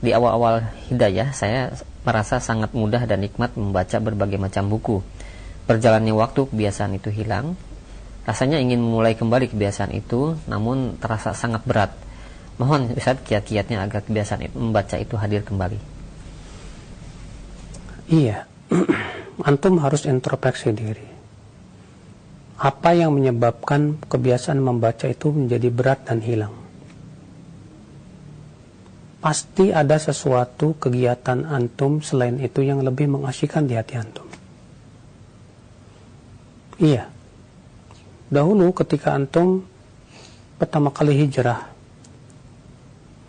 [0.00, 1.74] Di awal-awal hidayah saya
[2.06, 5.04] merasa sangat mudah dan nikmat membaca berbagai macam buku.
[5.68, 7.58] Berjalannya waktu kebiasaan itu hilang
[8.30, 11.90] Rasanya ingin memulai kembali kebiasaan itu, namun terasa sangat berat.
[12.62, 15.89] Mohon Ustaz kiat-kiatnya agar kebiasaan itu, membaca itu hadir kembali.
[18.10, 18.42] Iya,
[19.48, 21.06] antum harus introspeksi diri.
[22.58, 26.52] Apa yang menyebabkan kebiasaan membaca itu menjadi berat dan hilang?
[29.22, 34.26] Pasti ada sesuatu kegiatan antum selain itu yang lebih mengasyikkan di hati antum.
[36.80, 37.06] Iya,
[38.26, 39.62] dahulu ketika antum
[40.58, 41.68] pertama kali hijrah,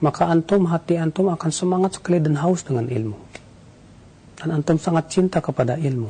[0.01, 3.30] maka antum hati antum akan semangat sekali dan haus dengan ilmu.
[4.41, 6.09] Dan antum sangat cinta kepada ilmu.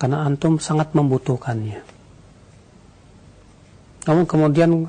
[0.00, 1.84] Karena antum sangat membutuhkannya.
[4.08, 4.88] Namun kemudian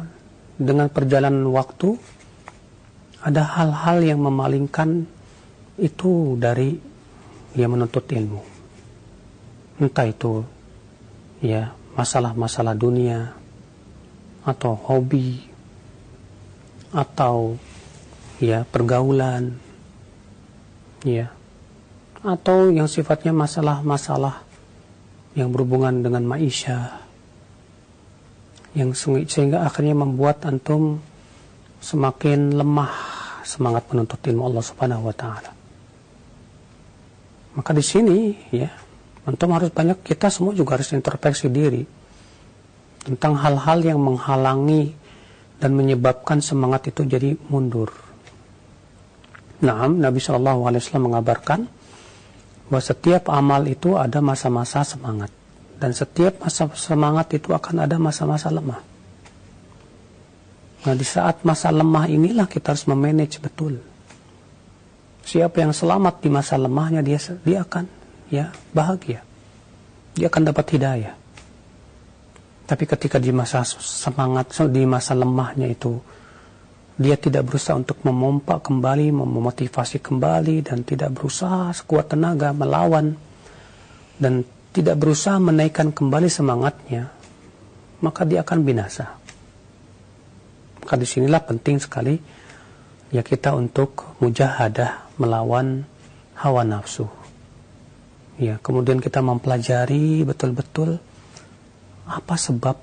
[0.55, 1.99] dengan perjalanan waktu
[3.19, 5.03] ada hal-hal yang memalingkan
[5.75, 6.79] itu dari
[7.51, 8.39] dia menuntut ilmu.
[9.83, 10.47] Entah itu
[11.43, 13.35] ya masalah-masalah dunia
[14.47, 15.43] atau hobi
[16.95, 17.59] atau
[18.39, 19.59] ya pergaulan
[21.03, 21.31] ya
[22.23, 24.43] atau yang sifatnya masalah-masalah
[25.37, 26.99] yang berhubungan dengan maisha
[28.75, 31.01] yang sehingga akhirnya membuat antum
[31.79, 32.91] semakin lemah
[33.41, 35.51] semangat menuntut ilmu Allah Subhanahu wa taala.
[37.57, 38.17] Maka di sini
[38.53, 38.69] ya
[39.29, 41.85] Antum harus banyak kita semua juga harus introspeksi diri
[43.05, 44.89] tentang hal-hal yang menghalangi
[45.61, 47.93] dan menyebabkan semangat itu jadi mundur.
[49.61, 51.69] Nah, Nabi Shallallahu Alaihi Wasallam mengabarkan
[52.69, 55.33] bahwa setiap amal itu ada masa-masa semangat
[55.81, 58.81] dan setiap masa semangat itu akan ada masa-masa lemah.
[60.79, 63.81] Nah, di saat masa lemah inilah kita harus memanage betul.
[65.25, 67.85] Siapa yang selamat di masa lemahnya dia dia akan
[68.31, 69.25] ya bahagia.
[70.15, 71.13] Dia akan dapat hidayah.
[72.69, 75.97] Tapi ketika di masa semangat, di masa lemahnya itu,
[76.99, 83.15] dia tidak berusaha untuk memompa kembali, memotivasi kembali, dan tidak berusaha sekuat tenaga melawan,
[84.19, 84.43] dan
[84.75, 87.07] tidak berusaha menaikkan kembali semangatnya,
[88.03, 89.15] maka dia akan binasa.
[90.83, 92.19] Maka di sinilah penting sekali
[93.15, 95.87] ya kita untuk mujahadah melawan
[96.35, 97.07] hawa nafsu.
[98.39, 100.99] Ya, kemudian kita mempelajari betul-betul
[102.07, 102.75] apa sebab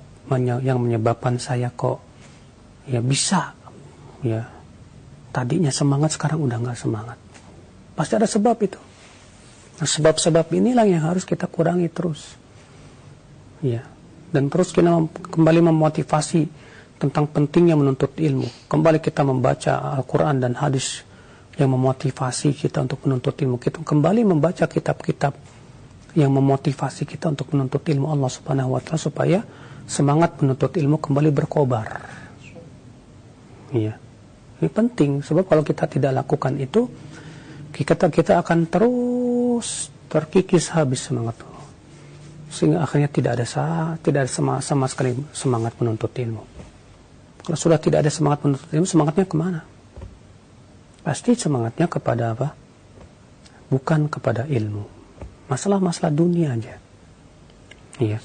[0.61, 2.01] yang menyebabkan saya kok
[2.85, 3.56] ya bisa
[4.27, 4.43] ya.
[5.31, 7.17] Tadinya semangat sekarang udah nggak semangat.
[7.93, 8.79] Pasti ada sebab itu.
[9.77, 12.33] Nah, sebab-sebab inilah yang harus kita kurangi terus.
[13.61, 13.85] Ya.
[14.33, 16.41] Dan terus kita mem kembali memotivasi
[16.97, 18.69] tentang pentingnya menuntut ilmu.
[18.69, 21.05] Kembali kita membaca Al-Quran dan hadis
[21.57, 23.81] yang memotivasi kita untuk menuntut ilmu kita.
[23.81, 25.33] Kembali membaca kitab-kitab
[26.17, 29.39] yang memotivasi kita untuk menuntut ilmu Allah Subhanahu wa taala supaya
[29.85, 31.87] semangat menuntut ilmu kembali berkobar.
[33.69, 34.06] Iya.
[34.57, 36.89] Ini penting sebab kalau kita tidak lakukan itu
[37.73, 41.37] kita kita akan terus terkikis habis semangat
[42.47, 46.41] sehingga akhirnya tidak ada sah, tidak ada sama, sama sekali semangat menuntut ilmu.
[47.43, 49.61] Kalau sudah tidak ada semangat menuntut ilmu, semangatnya ke mana?
[51.03, 52.55] Pasti semangatnya kepada apa?
[53.67, 54.97] Bukan kepada ilmu
[55.47, 56.75] masalah-masalah dunia aja.
[57.97, 58.19] Iya.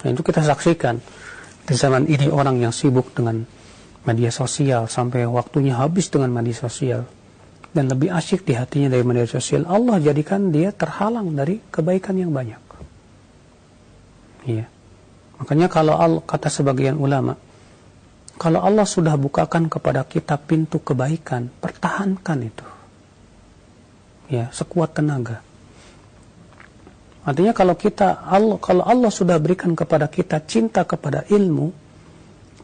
[0.00, 0.98] Nah, itu kita saksikan
[1.68, 3.44] di zaman ini orang yang sibuk dengan
[4.04, 7.04] media sosial sampai waktunya habis dengan media sosial
[7.70, 12.32] dan lebih asyik di hatinya dari media sosial Allah jadikan dia terhalang dari kebaikan yang
[12.32, 12.58] banyak.
[14.48, 14.66] Iya.
[15.40, 17.36] Makanya kalau Allah, kata sebagian ulama,
[18.36, 22.66] kalau Allah sudah bukakan kepada kita pintu kebaikan, pertahankan itu.
[24.32, 25.44] Ya, sekuat tenaga.
[27.20, 31.68] Artinya kalau kita Allah kalau Allah sudah berikan kepada kita cinta kepada ilmu,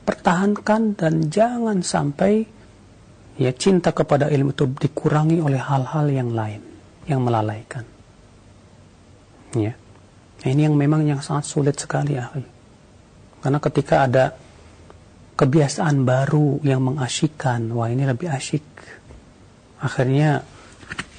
[0.06, 2.46] pertahankan dan jangan sampai
[3.36, 6.62] ya cinta kepada ilmu itu dikurangi oleh hal-hal yang lain
[7.10, 7.82] yang melalaikan.
[9.58, 9.74] Ya.
[10.42, 12.30] Nah, ini yang memang yang sangat sulit sekali ya.
[13.42, 14.24] Karena ketika ada
[15.36, 18.64] kebiasaan baru yang mengasyikkan, wah ini lebih asyik.
[19.82, 20.46] Akhirnya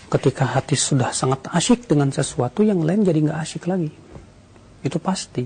[0.08, 3.92] ketika hati sudah sangat asyik dengan sesuatu yang lain jadi nggak asyik lagi
[4.80, 5.44] itu pasti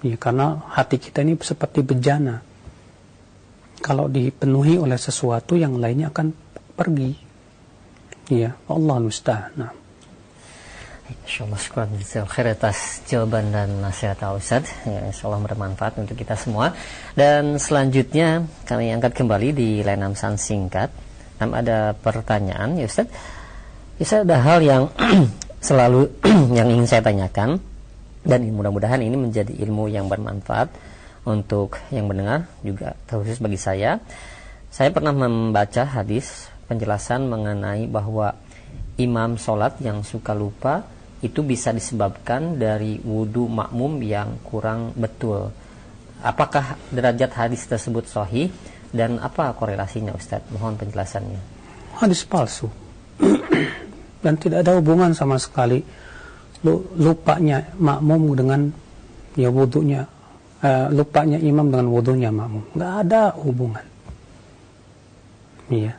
[0.00, 2.40] ya karena hati kita ini seperti bejana.
[3.80, 6.32] Kalau dipenuhi oleh sesuatu yang lainnya akan
[6.76, 7.12] pergi.
[8.30, 9.52] Ya Allah musta'an.
[9.56, 9.72] Nah.
[11.10, 11.90] Insyaallah syukur
[12.30, 14.70] khair atas jawaban dan nasihat Ustaz.
[14.86, 16.70] Ya, Insyaallah bermanfaat untuk kita semua.
[17.18, 20.94] Dan selanjutnya kami angkat kembali di layanan singkat.
[21.42, 23.10] Nah, ada pertanyaan, ya Ustaz.
[23.98, 24.82] Ustaz ada hal yang
[25.66, 26.06] selalu
[26.56, 27.58] yang ingin saya tanyakan
[28.20, 30.68] dan mudah-mudahan ini menjadi ilmu yang bermanfaat
[31.24, 34.00] untuk yang mendengar juga terkhusus bagi saya.
[34.70, 38.36] Saya pernah membaca hadis penjelasan mengenai bahwa
[39.00, 40.86] imam sholat yang suka lupa
[41.20, 45.52] itu bisa disebabkan dari wudhu makmum yang kurang betul.
[46.20, 48.48] Apakah derajat hadis tersebut sahih
[48.92, 50.48] dan apa korelasinya Ustadz?
[50.52, 51.40] Mohon penjelasannya.
[52.00, 52.68] Hadis palsu.
[54.24, 55.80] Dan tidak ada hubungan sama sekali
[57.00, 58.60] lupanya makmum dengan
[59.34, 60.04] ya wudhunya
[60.60, 62.64] uh, lupanya imam dengan wudhunya makmum.
[62.76, 63.86] Nggak ada hubungan.
[65.70, 65.94] Iya.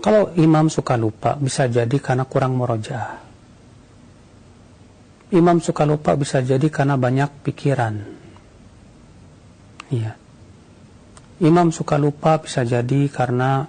[0.00, 3.24] Kalau imam suka lupa bisa jadi karena kurang meroja
[5.34, 7.94] imam suka lupa bisa jadi karena banyak pikiran.
[9.90, 10.14] Iya.
[11.42, 13.66] Imam suka lupa bisa jadi karena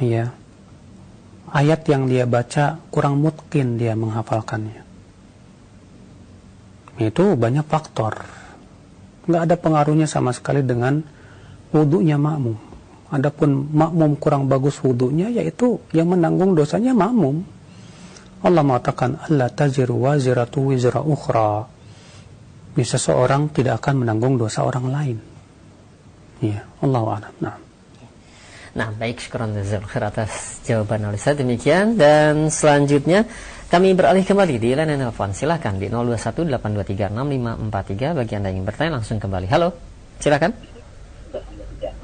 [0.00, 0.32] ya
[1.52, 4.82] ayat yang dia baca kurang mungkin dia menghafalkannya.
[7.00, 8.24] Itu banyak faktor.
[9.28, 11.00] Nggak ada pengaruhnya sama sekali dengan
[11.70, 12.56] wudhunya makmum.
[13.12, 17.44] Adapun makmum kurang bagus wudhunya, yaitu yang menanggung dosanya makmum.
[18.42, 21.68] Allah mengatakan, Allah taziru waziratu wizra ukhra.
[22.72, 25.16] Bisa seorang tidak akan menanggung dosa orang lain.
[26.40, 27.30] Iya, Allah.
[27.38, 27.61] Nah.
[28.72, 29.52] Nah, baik, syukuran
[29.84, 33.28] khair atas jawaban Alisa demikian dan selanjutnya
[33.68, 35.36] kami beralih kembali di layanan telepon.
[35.36, 39.44] Silakan di 0218236543 bagi Anda yang bertanya langsung kembali.
[39.52, 39.76] Halo.
[40.24, 40.56] Silakan.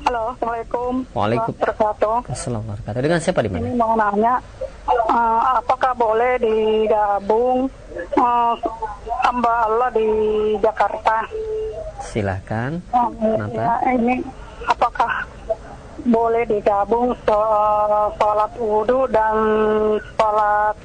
[0.04, 1.08] Halo, Assalamualaikum.
[1.16, 2.20] Waalaikumsalam.
[2.28, 3.00] Assalamualaikum.
[3.00, 3.64] Dengan siapa di mana?
[3.64, 4.36] Ini mau nanya,
[4.88, 7.64] uh, apakah boleh digabung
[8.20, 8.52] uh,
[9.24, 10.08] hamba Allah di
[10.60, 11.24] Jakarta?
[12.04, 12.76] Silahkan.
[12.92, 13.56] Uh, Kenapa?
[13.56, 14.20] ya, ini
[14.68, 15.24] apakah
[16.08, 19.34] boleh digabung so- sholat wudhu dan
[20.16, 20.76] sholat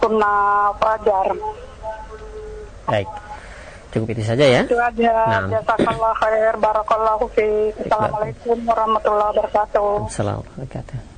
[0.00, 1.26] sunnah fajar?
[2.88, 3.08] Baik.
[3.92, 4.62] Cukup itu saja ya.
[4.64, 5.14] Itu aja.
[5.28, 5.48] Nah.
[5.52, 6.56] Jazakallah khair.
[6.56, 7.76] Barakallahu fiik.
[7.86, 10.08] Assalamualaikum warahmatullahi wabarakatuh.
[10.08, 11.12] Assalamualaikum warahmatullahi wabarakatuh.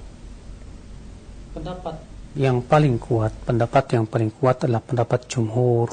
[1.55, 1.95] pendapat
[2.35, 5.87] yang paling kuat pendapat yang paling kuat adalah pendapat jumhur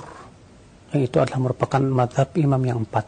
[0.90, 3.06] yang itu adalah merupakan madhab imam yang empat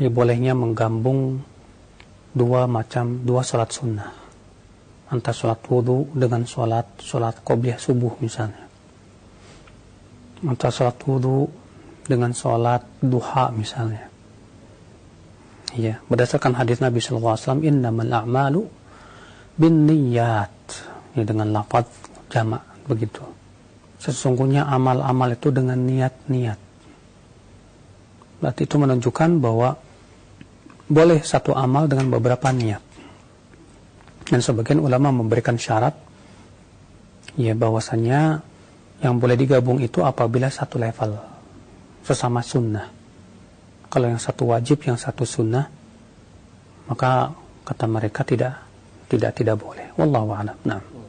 [0.00, 1.44] jadi bolehnya menggabung
[2.34, 4.10] dua macam dua sholat sunnah.
[5.10, 8.66] Antara sholat wudhu dengan sholat sholat qobliyah subuh misalnya.
[10.46, 11.50] Antara sholat wudhu
[12.06, 14.06] dengan sholat duha misalnya.
[15.70, 18.66] Iya, berdasarkan hadis Nabi SAW, innamal a'malu
[19.54, 20.50] bin niyat
[21.14, 21.86] ya, dengan lafaz
[22.26, 23.22] jamak begitu.
[24.00, 26.56] Sesungguhnya amal-amal itu dengan niat-niat.
[28.40, 29.76] Berarti itu menunjukkan bahwa
[30.90, 32.82] boleh satu amal dengan beberapa niat.
[34.26, 35.94] Dan sebagian ulama memberikan syarat
[37.38, 38.42] ya bahwasanya
[39.00, 41.14] yang boleh digabung itu apabila satu level
[42.02, 42.90] sesama sunnah.
[43.90, 45.66] Kalau yang satu wajib yang satu sunnah
[46.90, 47.30] maka
[47.66, 48.54] kata mereka tidak
[49.06, 49.94] tidak tidak boleh.
[49.94, 50.58] Wallahu a'lam.
[50.66, 51.00] Nah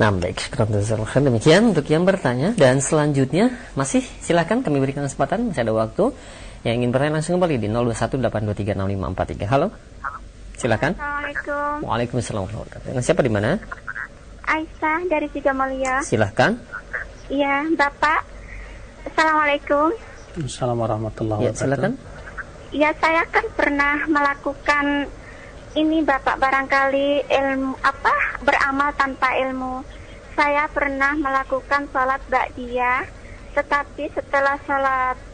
[0.00, 0.56] Nah, baik.
[0.56, 2.56] Demikian untuk yang bertanya.
[2.56, 6.16] Dan selanjutnya masih silakan kami berikan kesempatan masih ada waktu
[6.62, 9.50] yang ingin bertanya langsung kembali di 0218236543.
[9.50, 9.68] Halo.
[10.54, 10.94] Silakan.
[10.94, 11.74] Assalamualaikum.
[11.82, 12.86] Waalaikumsalam warahmatullahi wabarakatuh.
[12.94, 13.50] Dengan siapa di mana?
[14.46, 15.94] Aisyah dari Sigamulia.
[16.06, 16.54] Silahkan.
[17.26, 18.20] Iya, Bapak.
[19.10, 19.90] Assalamualaikum.
[20.38, 21.92] Assalamualaikum warahmatullahi Ya, wabarakatuh silakan.
[22.70, 24.86] Ya, saya kan pernah melakukan
[25.74, 28.14] ini Bapak barangkali ilmu apa
[28.46, 29.82] beramal tanpa ilmu.
[30.38, 33.04] Saya pernah melakukan sholat ba'diyah,
[33.52, 35.31] tetapi setelah sholat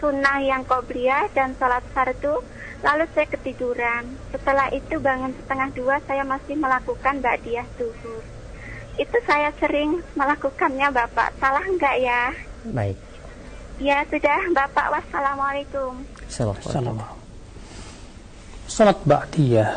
[0.00, 2.40] sunnah yang qobliyah dan sholat fardu,
[2.82, 4.08] lalu saya ketiduran.
[4.32, 8.24] Setelah itu bangun setengah dua, saya masih melakukan ba'diyah zuhur.
[8.98, 11.36] Itu saya sering melakukannya Bapak.
[11.38, 12.34] Salah enggak ya?
[12.72, 12.98] Baik.
[13.80, 14.92] Ya sudah Bapak.
[14.92, 16.04] Wassalamualaikum.
[16.28, 16.68] Assalamualaikum.
[16.68, 17.18] Assalamualaikum.
[18.70, 19.72] Salat ba'diyah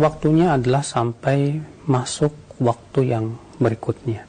[0.00, 4.26] waktunya adalah sampai masuk waktu yang berikutnya.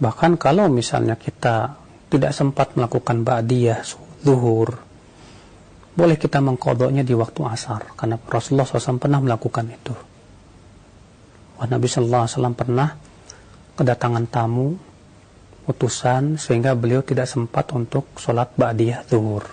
[0.00, 1.79] Bahkan kalau misalnya kita
[2.10, 3.86] tidak sempat melakukan ba'diyah
[4.20, 4.90] zuhur,
[5.90, 9.94] boleh kita mengkodoknya di waktu asar karena Rasulullah SAW pernah melakukan itu.
[11.60, 12.96] Wah, Nabi Wasallam pernah
[13.76, 14.80] kedatangan tamu
[15.68, 19.44] utusan sehingga beliau tidak sempat untuk sholat ba'diyah zuhur.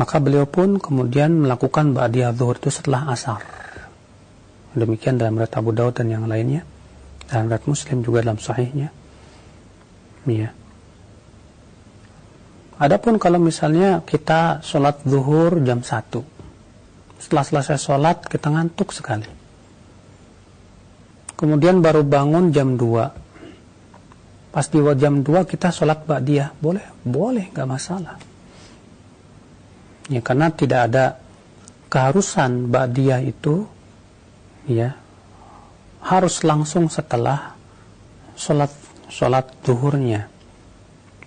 [0.00, 3.44] Maka beliau pun kemudian melakukan ba'diyah zuhur itu setelah asar.
[4.72, 6.64] Demikian dalam riwayat Abu Daud dan yang lainnya.
[7.28, 8.88] Dalam riwayat Muslim juga dalam sahihnya.
[10.24, 10.61] Iya.
[12.82, 17.22] Adapun kalau misalnya kita sholat zuhur jam 1.
[17.22, 19.30] Setelah selesai sholat kita ngantuk sekali.
[21.38, 24.50] Kemudian baru bangun jam 2.
[24.50, 26.58] Pas di jam 2 kita sholat ba'diyah.
[26.58, 26.82] Boleh?
[27.06, 28.18] Boleh, nggak masalah.
[30.10, 31.22] Ya, karena tidak ada
[31.86, 33.62] keharusan ba'diyah itu
[34.66, 34.98] ya
[36.02, 37.54] harus langsung setelah
[38.34, 38.74] sholat
[39.06, 40.26] sholat zuhurnya.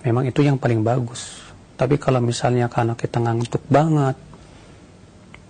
[0.03, 1.44] Memang itu yang paling bagus.
[1.75, 4.15] Tapi kalau misalnya karena kita ngantuk banget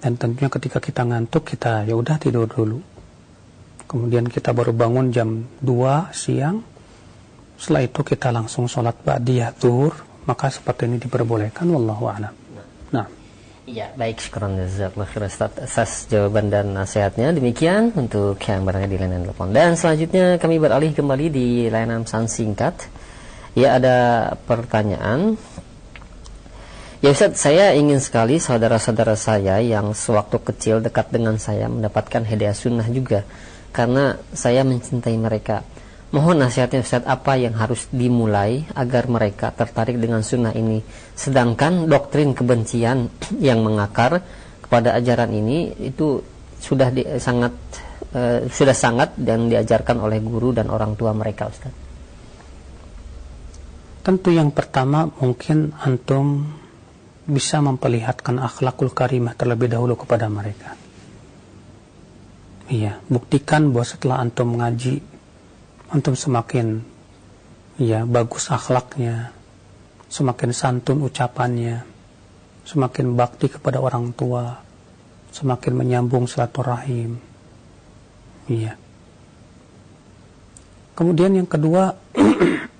[0.01, 2.81] dan tentunya ketika kita ngantuk kita ya udah tidur dulu.
[3.85, 6.65] Kemudian kita baru bangun jam 2 siang.
[7.55, 9.95] Setelah itu kita langsung sholat ba'diyah zuhur,
[10.27, 12.33] maka seperti ini diperbolehkan wallahu a'lam.
[12.91, 13.07] Nah,
[13.65, 14.21] Iya, baik.
[14.21, 17.33] Syukuran jazakallahu khairan Ustaz atas jawaban dan nasihatnya.
[17.33, 19.49] Demikian untuk yang berada di layanan telepon.
[19.57, 22.85] Dan selanjutnya kami beralih kembali di layanan pesan singkat.
[23.57, 23.97] Ya, ada
[24.45, 25.33] pertanyaan.
[27.05, 32.57] Ya Ustaz, saya ingin sekali saudara-saudara saya yang sewaktu kecil dekat dengan saya mendapatkan hadiah
[32.57, 33.21] sunnah juga.
[33.69, 35.61] Karena saya mencintai mereka.
[36.09, 40.81] Mohon nasihatnya Ustaz apa yang harus dimulai agar mereka tertarik dengan sunnah ini
[41.13, 44.25] Sedangkan doktrin kebencian yang mengakar
[44.65, 46.25] kepada ajaran ini Itu
[46.57, 47.53] sudah di, sangat
[48.17, 51.73] uh, sudah sangat dan diajarkan oleh guru dan orang tua mereka Ustaz
[54.05, 56.45] tentu yang pertama mungkin antum
[57.25, 60.77] bisa memperlihatkan akhlakul karimah terlebih dahulu kepada mereka.
[62.65, 65.01] Iya, buktikan bahwa setelah antum mengaji,
[65.93, 66.81] antum semakin
[67.77, 69.29] ya bagus akhlaknya,
[70.09, 71.85] semakin santun ucapannya,
[72.65, 74.57] semakin bakti kepada orang tua,
[75.29, 77.21] semakin menyambung silaturahim.
[78.49, 78.73] Iya.
[80.95, 81.93] Kemudian yang kedua,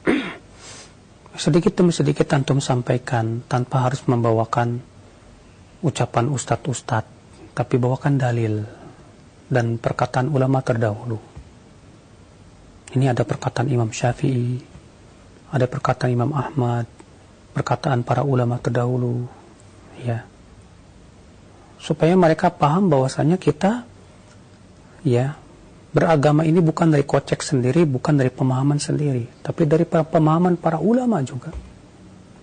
[1.35, 4.79] sedikit demi sedikit antum sampaikan tanpa harus membawakan
[5.83, 8.65] ucapan ustadz-ustadz, tapi bawakan dalil
[9.51, 11.19] dan perkataan ulama terdahulu.
[12.95, 14.57] Ini ada perkataan Imam Syafi'i,
[15.51, 16.87] ada perkataan Imam Ahmad,
[17.51, 19.27] perkataan para ulama terdahulu,
[20.01, 20.23] ya.
[21.77, 23.85] Supaya mereka paham bahwasanya kita
[25.05, 25.37] ya
[25.95, 31.23] beragama ini bukan dari kocek sendiri, bukan dari pemahaman sendiri, tapi dari pemahaman para ulama
[31.23, 31.55] juga.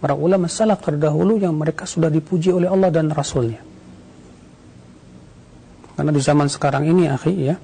[0.01, 3.61] Para ulama salaf terdahulu yang mereka sudah dipuji oleh Allah dan Rasulnya.
[5.93, 7.61] Karena di zaman sekarang ini, akhi, ya,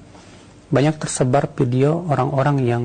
[0.69, 2.83] banyak tersebar video orang-orang yang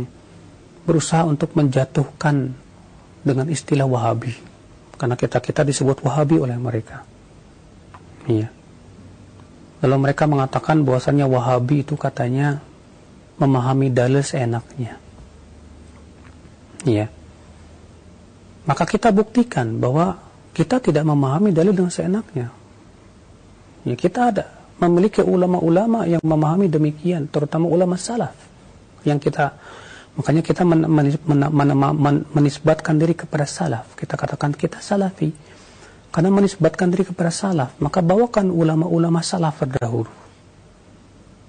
[0.89, 2.57] berusaha untuk menjatuhkan
[3.21, 4.33] dengan istilah Wahabi.
[4.97, 7.05] Karena kita-kita disebut Wahabi oleh mereka.
[8.25, 8.49] Iya.
[9.85, 12.65] Lalu mereka mengatakan bahwasannya Wahabi itu katanya
[13.39, 14.99] memahami dalil seenaknya.
[16.85, 17.09] Ya.
[18.65, 20.17] Maka kita buktikan bahwa
[20.55, 22.49] kita tidak memahami dalil dengan seenaknya.
[23.85, 24.45] Ya, kita ada
[24.81, 28.33] memiliki ulama-ulama yang memahami demikian, terutama ulama salaf
[29.05, 29.53] yang kita
[30.17, 33.93] makanya kita men, men, men, men, men, menisbatkan diri kepada salaf.
[33.93, 35.29] Kita katakan kita salafi
[36.09, 40.24] karena menisbatkan diri kepada salaf, maka bawakan ulama-ulama salaf terdahulu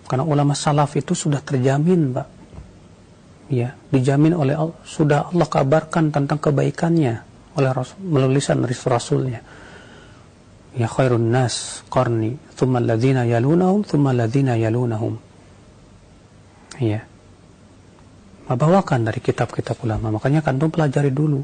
[0.05, 2.27] karena ulama salaf itu sudah terjamin, Pak.
[3.49, 7.13] Ya, dijamin oleh Allah, sudah Allah kabarkan tentang kebaikannya
[7.57, 9.41] oleh Rasul, melalui lisan Rasulnya.
[10.75, 15.15] Ya khairun nas qarni, thumma alladhina yalunahum, thumma alladhina yalunahum.
[16.81, 17.05] Ya.
[18.45, 21.41] Bawakan dari kitab-kitab ulama, makanya kantum pelajari dulu.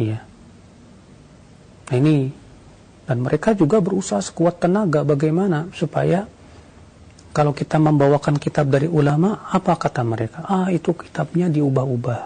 [0.00, 0.24] Ya.
[1.92, 2.32] Nah ini
[3.04, 6.24] dan mereka juga berusaha sekuat tenaga bagaimana supaya
[7.32, 10.44] kalau kita membawakan kitab dari ulama, apa kata mereka?
[10.44, 12.20] Ah, itu kitabnya diubah-ubah.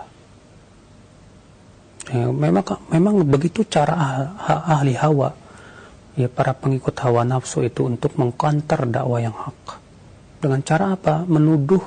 [2.07, 5.35] Ya, memang memang begitu cara ah, ahli hawa,
[6.19, 9.79] ya para pengikut hawa nafsu itu untuk mengkantar dakwah yang hak.
[10.43, 11.23] Dengan cara apa?
[11.23, 11.83] Menuduh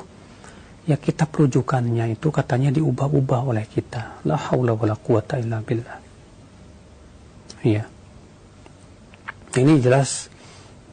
[0.88, 4.24] ya kitab rujukannya itu katanya diubah-ubah oleh kita.
[4.24, 6.00] La haula wala quwata illa billah.
[7.68, 7.84] Ya.
[9.50, 10.28] Ini jelas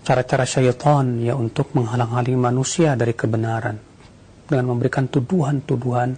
[0.07, 3.75] cara-cara syaitan ya untuk menghalang-halangi manusia dari kebenaran.
[4.47, 6.11] Dengan memberikan tuduhan-tuduhan.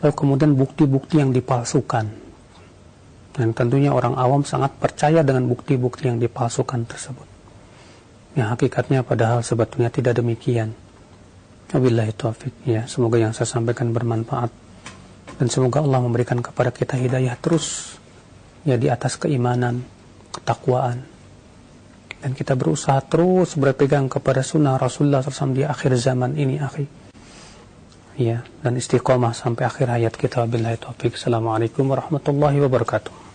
[0.00, 2.08] Lalu kemudian bukti-bukti yang dipalsukan.
[3.36, 7.28] Dan tentunya orang awam sangat percaya dengan bukti-bukti yang dipalsukan tersebut.
[8.32, 10.72] Ya hakikatnya padahal sebetulnya tidak demikian.
[11.68, 14.48] Wabillahi taufik ya semoga yang saya sampaikan bermanfaat.
[15.36, 18.00] Dan semoga Allah memberikan kepada kita hidayah terus
[18.64, 19.84] ya di atas keimanan
[20.32, 21.15] ketakwaan
[22.26, 26.82] dan kita berusaha terus berpegang kepada sunnah Rasulullah SAW di akhir zaman ini akhi.
[28.18, 30.42] Ya dan istiqomah sampai akhir hayat kita.
[30.42, 33.25] Wabillahi taufik assalamualaikum warahmatullahi wabarakatuh